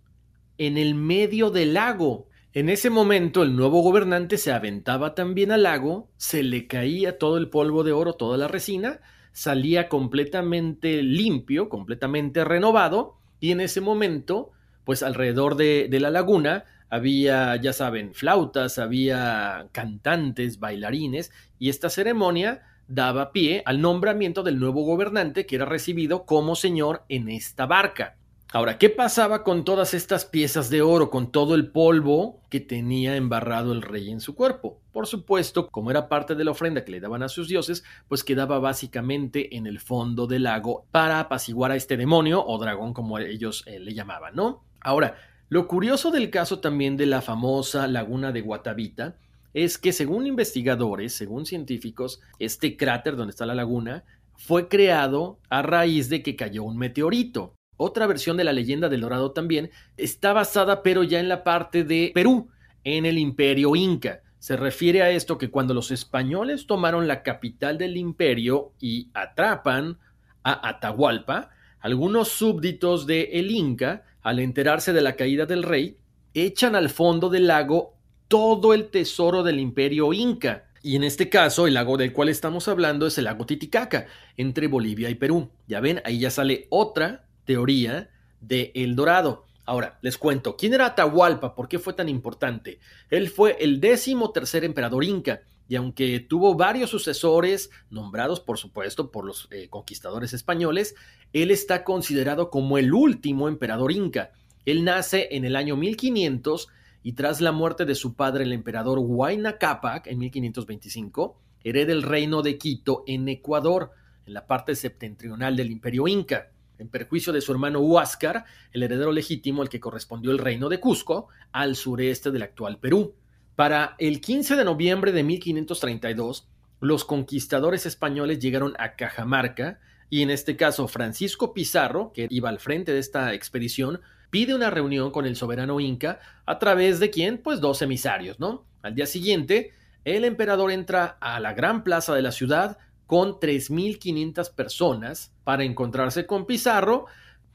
en 0.57 0.77
el 0.77 0.93
medio 0.93 1.51
del 1.51 1.73
lago. 1.73 2.27
En 2.51 2.67
ese 2.67 2.89
momento 2.89 3.43
el 3.43 3.55
nuevo 3.55 3.81
gobernante 3.81 4.37
se 4.37 4.51
aventaba 4.51 5.15
también 5.15 5.53
al 5.53 5.63
lago, 5.63 6.09
se 6.17 6.43
le 6.43 6.67
caía 6.67 7.17
todo 7.17 7.37
el 7.37 7.49
polvo 7.49 7.85
de 7.85 7.93
oro, 7.93 8.13
toda 8.13 8.37
la 8.37 8.49
resina, 8.49 8.99
salía 9.31 9.87
completamente 9.87 11.01
limpio, 11.01 11.69
completamente 11.69 12.43
renovado, 12.43 13.15
y 13.39 13.51
en 13.51 13.61
ese 13.61 13.79
momento, 13.79 14.51
pues 14.83 15.01
alrededor 15.01 15.55
de, 15.55 15.87
de 15.89 15.99
la 16.01 16.11
laguna 16.11 16.65
había, 16.89 17.55
ya 17.55 17.71
saben, 17.71 18.13
flautas, 18.13 18.79
había 18.79 19.69
cantantes, 19.71 20.59
bailarines, 20.59 21.31
y 21.57 21.69
esta 21.69 21.89
ceremonia 21.89 22.63
daba 22.87 23.31
pie 23.31 23.63
al 23.65 23.81
nombramiento 23.81 24.43
del 24.43 24.59
nuevo 24.59 24.83
gobernante 24.83 25.45
que 25.45 25.55
era 25.55 25.65
recibido 25.65 26.25
como 26.25 26.55
señor 26.55 27.03
en 27.09 27.29
esta 27.29 27.65
barca. 27.65 28.17
Ahora, 28.55 28.77
¿qué 28.77 28.91
pasaba 28.91 29.43
con 29.43 29.65
todas 29.65 29.95
estas 29.95 30.25
piezas 30.25 30.69
de 30.69 30.83
oro, 30.83 31.09
con 31.09 31.31
todo 31.31 31.55
el 31.55 31.71
polvo 31.71 32.39
que 32.51 32.59
tenía 32.59 33.15
embarrado 33.15 33.73
el 33.73 33.81
rey 33.81 34.11
en 34.11 34.21
su 34.21 34.35
cuerpo? 34.35 34.79
Por 34.91 35.07
supuesto, 35.07 35.69
como 35.69 35.89
era 35.89 36.07
parte 36.07 36.35
de 36.35 36.43
la 36.43 36.51
ofrenda 36.51 36.85
que 36.85 36.91
le 36.91 36.99
daban 36.99 37.23
a 37.23 37.29
sus 37.29 37.47
dioses, 37.47 37.83
pues 38.07 38.23
quedaba 38.23 38.59
básicamente 38.59 39.57
en 39.57 39.65
el 39.65 39.79
fondo 39.79 40.27
del 40.27 40.43
lago 40.43 40.85
para 40.91 41.19
apaciguar 41.19 41.71
a 41.71 41.75
este 41.75 41.97
demonio 41.97 42.45
o 42.45 42.59
dragón 42.59 42.93
como 42.93 43.17
ellos 43.17 43.63
eh, 43.65 43.79
le 43.79 43.95
llamaban, 43.95 44.35
¿no? 44.35 44.63
Ahora, 44.81 45.15
lo 45.49 45.67
curioso 45.67 46.11
del 46.11 46.29
caso 46.29 46.59
también 46.59 46.95
de 46.95 47.07
la 47.07 47.23
famosa 47.23 47.87
laguna 47.87 48.31
de 48.31 48.41
Guatavita 48.41 49.15
es 49.53 49.77
que 49.77 49.93
según 49.93 50.27
investigadores, 50.27 51.13
según 51.13 51.45
científicos, 51.45 52.21
este 52.39 52.75
cráter 52.75 53.15
donde 53.15 53.31
está 53.31 53.45
la 53.45 53.55
laguna 53.55 54.03
fue 54.35 54.67
creado 54.67 55.39
a 55.49 55.61
raíz 55.61 56.09
de 56.09 56.23
que 56.23 56.35
cayó 56.35 56.63
un 56.63 56.77
meteorito. 56.77 57.55
Otra 57.77 58.07
versión 58.07 58.37
de 58.37 58.43
la 58.43 58.53
leyenda 58.53 58.89
del 58.89 59.01
Dorado 59.01 59.31
también 59.31 59.71
está 59.97 60.33
basada 60.33 60.83
pero 60.83 61.03
ya 61.03 61.19
en 61.19 61.29
la 61.29 61.43
parte 61.43 61.83
de 61.83 62.11
Perú, 62.13 62.49
en 62.83 63.05
el 63.05 63.17
imperio 63.17 63.75
inca. 63.75 64.21
Se 64.39 64.57
refiere 64.57 65.01
a 65.01 65.09
esto 65.09 65.37
que 65.37 65.49
cuando 65.49 65.73
los 65.73 65.91
españoles 65.91 66.67
tomaron 66.67 67.07
la 67.07 67.23
capital 67.23 67.77
del 67.77 67.95
imperio 67.95 68.73
y 68.79 69.09
atrapan 69.13 69.97
a 70.43 70.67
Atahualpa, 70.67 71.49
algunos 71.79 72.29
súbditos 72.29 73.07
de 73.07 73.23
el 73.33 73.51
Inca, 73.51 74.03
al 74.21 74.39
enterarse 74.39 74.93
de 74.93 75.01
la 75.01 75.15
caída 75.15 75.45
del 75.45 75.63
rey, 75.63 75.97
echan 76.33 76.75
al 76.75 76.89
fondo 76.89 77.29
del 77.29 77.47
lago 77.47 77.92
todo 78.27 78.73
el 78.73 78.89
tesoro 78.89 79.43
del 79.43 79.59
imperio 79.59 80.13
inca. 80.13 80.65
Y 80.81 80.95
en 80.95 81.03
este 81.03 81.29
caso, 81.29 81.65
el 81.65 81.75
lago 81.75 81.97
del 81.97 82.11
cual 82.11 82.29
estamos 82.29 82.67
hablando 82.67 83.07
es 83.07 83.17
el 83.17 83.25
lago 83.25 83.45
Titicaca, 83.45 84.07
entre 84.35 84.67
Bolivia 84.67 85.09
y 85.09 85.15
Perú. 85.15 85.49
Ya 85.67 85.79
ven, 85.79 86.01
ahí 86.03 86.19
ya 86.19 86.29
sale 86.29 86.67
otra 86.69 87.25
teoría 87.45 88.09
de 88.41 88.71
El 88.75 88.95
Dorado. 88.95 89.45
Ahora, 89.65 89.97
les 90.01 90.17
cuento, 90.17 90.57
¿quién 90.57 90.73
era 90.73 90.87
Atahualpa? 90.87 91.55
¿Por 91.55 91.69
qué 91.69 91.79
fue 91.79 91.93
tan 91.93 92.09
importante? 92.09 92.79
Él 93.09 93.29
fue 93.29 93.55
el 93.61 93.79
décimo 93.79 94.31
tercer 94.31 94.65
emperador 94.65 95.05
inca, 95.05 95.41
y 95.69 95.75
aunque 95.75 96.19
tuvo 96.19 96.55
varios 96.55 96.89
sucesores, 96.89 97.69
nombrados 97.89 98.39
por 98.39 98.57
supuesto 98.57 99.11
por 99.11 99.25
los 99.25 99.47
eh, 99.51 99.69
conquistadores 99.69 100.33
españoles, 100.33 100.95
él 101.31 101.51
está 101.51 101.83
considerado 101.83 102.49
como 102.49 102.77
el 102.77 102.93
último 102.93 103.47
emperador 103.47 103.91
inca. 103.91 104.31
Él 104.65 104.83
nace 104.83 105.29
en 105.31 105.45
el 105.45 105.55
año 105.55 105.75
1500 105.75 106.67
y 107.03 107.13
tras 107.13 107.41
la 107.41 107.51
muerte 107.51 107.85
de 107.85 107.95
su 107.95 108.15
padre, 108.15 108.45
el 108.45 108.53
emperador 108.53 108.97
Huayna 108.99 109.57
Capac, 109.57 110.07
en 110.07 110.19
1525, 110.19 111.37
hereda 111.63 111.91
el 111.91 112.01
reino 112.01 112.41
de 112.41 112.57
Quito 112.57 113.03
en 113.05 113.27
Ecuador, 113.27 113.91
en 114.25 114.33
la 114.33 114.47
parte 114.47 114.73
septentrional 114.75 115.55
del 115.57 115.69
imperio 115.69 116.07
inca, 116.07 116.51
en 116.79 116.87
perjuicio 116.87 117.33
de 117.33 117.41
su 117.41 117.51
hermano 117.51 117.81
Huáscar, 117.81 118.45
el 118.71 118.83
heredero 118.83 119.11
legítimo 119.11 119.61
al 119.61 119.69
que 119.69 119.81
correspondió 119.81 120.31
el 120.31 120.37
reino 120.37 120.69
de 120.69 120.79
Cusco, 120.79 121.27
al 121.51 121.75
sureste 121.75 122.31
del 122.31 122.43
actual 122.43 122.79
Perú. 122.79 123.13
Para 123.55 123.95
el 123.99 124.21
15 124.21 124.55
de 124.55 124.65
noviembre 124.65 125.11
de 125.11 125.23
1532, 125.23 126.47
los 126.79 127.05
conquistadores 127.05 127.85
españoles 127.85 128.39
llegaron 128.39 128.73
a 128.79 128.95
Cajamarca 128.95 129.79
y 130.09 130.21
en 130.21 130.29
este 130.29 130.55
caso 130.55 130.87
Francisco 130.87 131.53
Pizarro, 131.53 132.11
que 132.13 132.27
iba 132.29 132.49
al 132.49 132.59
frente 132.59 132.93
de 132.93 132.99
esta 132.99 133.33
expedición, 133.33 134.01
pide 134.33 134.55
una 134.55 134.71
reunión 134.71 135.11
con 135.11 135.27
el 135.27 135.35
soberano 135.35 135.79
inca 135.79 136.19
a 136.47 136.57
través 136.57 136.99
de 136.99 137.11
quien, 137.11 137.37
pues 137.37 137.61
dos 137.61 137.83
emisarios, 137.83 138.39
¿no? 138.39 138.65
Al 138.81 138.95
día 138.95 139.05
siguiente, 139.05 139.73
el 140.05 140.25
emperador 140.25 140.71
entra 140.71 141.19
a 141.21 141.39
la 141.39 141.53
gran 141.53 141.83
plaza 141.83 142.15
de 142.15 142.23
la 142.23 142.31
ciudad 142.31 142.79
con 143.05 143.33
3.500 143.33 144.55
personas 144.55 145.35
para 145.43 145.65
encontrarse 145.65 146.25
con 146.25 146.47
Pizarro, 146.47 147.05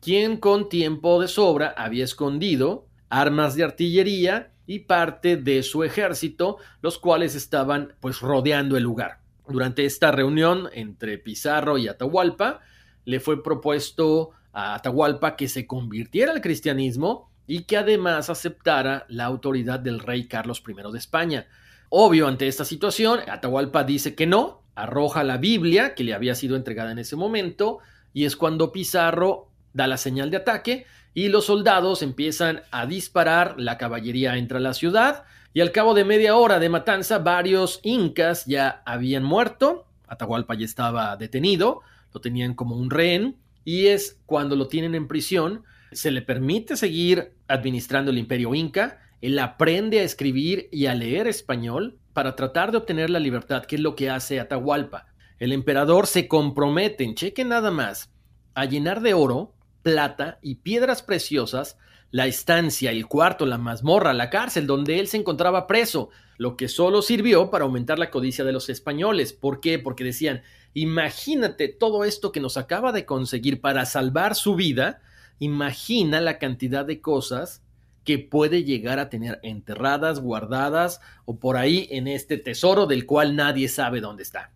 quien 0.00 0.36
con 0.36 0.68
tiempo 0.68 1.20
de 1.20 1.26
sobra 1.26 1.74
había 1.76 2.04
escondido 2.04 2.86
armas 3.10 3.56
de 3.56 3.64
artillería 3.64 4.52
y 4.64 4.78
parte 4.78 5.36
de 5.36 5.64
su 5.64 5.82
ejército, 5.82 6.58
los 6.80 7.00
cuales 7.00 7.34
estaban 7.34 7.94
pues 7.98 8.20
rodeando 8.20 8.76
el 8.76 8.84
lugar. 8.84 9.18
Durante 9.48 9.84
esta 9.84 10.12
reunión 10.12 10.68
entre 10.72 11.18
Pizarro 11.18 11.76
y 11.76 11.88
Atahualpa, 11.88 12.60
le 13.04 13.18
fue 13.18 13.42
propuesto 13.42 14.30
a 14.52 14.74
Atahualpa 14.74 15.36
que 15.36 15.48
se 15.48 15.66
convirtiera 15.66 16.32
al 16.32 16.40
cristianismo 16.40 17.30
y 17.46 17.62
que 17.62 17.76
además 17.76 18.30
aceptara 18.30 19.06
la 19.08 19.24
autoridad 19.24 19.80
del 19.80 20.00
rey 20.00 20.28
Carlos 20.28 20.62
I 20.66 20.92
de 20.92 20.98
España. 20.98 21.46
Obvio, 21.88 22.28
ante 22.28 22.46
esta 22.46 22.64
situación, 22.64 23.20
Atahualpa 23.28 23.84
dice 23.84 24.14
que 24.14 24.26
no, 24.26 24.62
arroja 24.74 25.24
la 25.24 25.38
Biblia 25.38 25.94
que 25.94 26.04
le 26.04 26.14
había 26.14 26.34
sido 26.34 26.56
entregada 26.56 26.92
en 26.92 26.98
ese 26.98 27.16
momento, 27.16 27.78
y 28.12 28.24
es 28.24 28.36
cuando 28.36 28.72
Pizarro 28.72 29.48
da 29.72 29.86
la 29.86 29.96
señal 29.96 30.30
de 30.30 30.36
ataque 30.36 30.86
y 31.14 31.28
los 31.28 31.46
soldados 31.46 32.02
empiezan 32.02 32.62
a 32.70 32.86
disparar, 32.86 33.54
la 33.58 33.78
caballería 33.78 34.36
entra 34.36 34.58
a 34.58 34.60
la 34.62 34.74
ciudad 34.74 35.24
y 35.54 35.60
al 35.60 35.72
cabo 35.72 35.94
de 35.94 36.04
media 36.04 36.36
hora 36.36 36.58
de 36.58 36.68
matanza 36.68 37.18
varios 37.18 37.80
incas 37.82 38.44
ya 38.46 38.82
habían 38.84 39.24
muerto, 39.24 39.86
Atahualpa 40.06 40.54
ya 40.54 40.64
estaba 40.64 41.16
detenido, 41.16 41.80
lo 42.12 42.20
tenían 42.20 42.54
como 42.54 42.76
un 42.76 42.90
rehén 42.90 43.36
y 43.68 43.88
es 43.88 44.18
cuando 44.24 44.56
lo 44.56 44.66
tienen 44.66 44.94
en 44.94 45.08
prisión, 45.08 45.62
se 45.92 46.10
le 46.10 46.22
permite 46.22 46.74
seguir 46.74 47.34
administrando 47.48 48.10
el 48.10 48.16
imperio 48.16 48.54
inca, 48.54 49.02
él 49.20 49.38
aprende 49.38 50.00
a 50.00 50.04
escribir 50.04 50.70
y 50.72 50.86
a 50.86 50.94
leer 50.94 51.26
español 51.26 51.98
para 52.14 52.34
tratar 52.34 52.72
de 52.72 52.78
obtener 52.78 53.10
la 53.10 53.18
libertad, 53.18 53.66
que 53.66 53.76
es 53.76 53.82
lo 53.82 53.94
que 53.94 54.08
hace 54.08 54.40
Atahualpa. 54.40 55.08
El 55.38 55.52
emperador 55.52 56.06
se 56.06 56.28
compromete, 56.28 57.04
en 57.04 57.14
cheque 57.14 57.44
nada 57.44 57.70
más, 57.70 58.10
a 58.54 58.64
llenar 58.64 59.02
de 59.02 59.12
oro 59.12 59.52
plata 59.82 60.38
y 60.40 60.54
piedras 60.54 61.02
preciosas 61.02 61.76
la 62.10 62.26
estancia, 62.26 62.90
el 62.90 63.06
cuarto, 63.06 63.44
la 63.44 63.58
mazmorra, 63.58 64.14
la 64.14 64.30
cárcel 64.30 64.66
donde 64.66 64.98
él 64.98 65.08
se 65.08 65.18
encontraba 65.18 65.66
preso, 65.66 66.08
lo 66.38 66.56
que 66.56 66.68
solo 66.68 67.02
sirvió 67.02 67.50
para 67.50 67.66
aumentar 67.66 67.98
la 67.98 68.08
codicia 68.08 68.46
de 68.46 68.52
los 68.52 68.70
españoles. 68.70 69.34
¿Por 69.34 69.60
qué? 69.60 69.78
Porque 69.78 70.04
decían, 70.04 70.40
imagínate 70.74 71.68
todo 71.68 72.04
esto 72.04 72.32
que 72.32 72.40
nos 72.40 72.56
acaba 72.56 72.92
de 72.92 73.04
conseguir 73.04 73.60
para 73.60 73.86
salvar 73.86 74.34
su 74.34 74.54
vida, 74.54 75.00
imagina 75.38 76.20
la 76.20 76.38
cantidad 76.38 76.84
de 76.84 77.00
cosas 77.00 77.62
que 78.04 78.18
puede 78.18 78.64
llegar 78.64 78.98
a 78.98 79.10
tener 79.10 79.38
enterradas, 79.42 80.20
guardadas 80.20 81.00
o 81.26 81.38
por 81.38 81.56
ahí 81.56 81.88
en 81.90 82.08
este 82.08 82.38
tesoro 82.38 82.86
del 82.86 83.04
cual 83.04 83.36
nadie 83.36 83.68
sabe 83.68 84.00
dónde 84.00 84.22
está. 84.22 84.50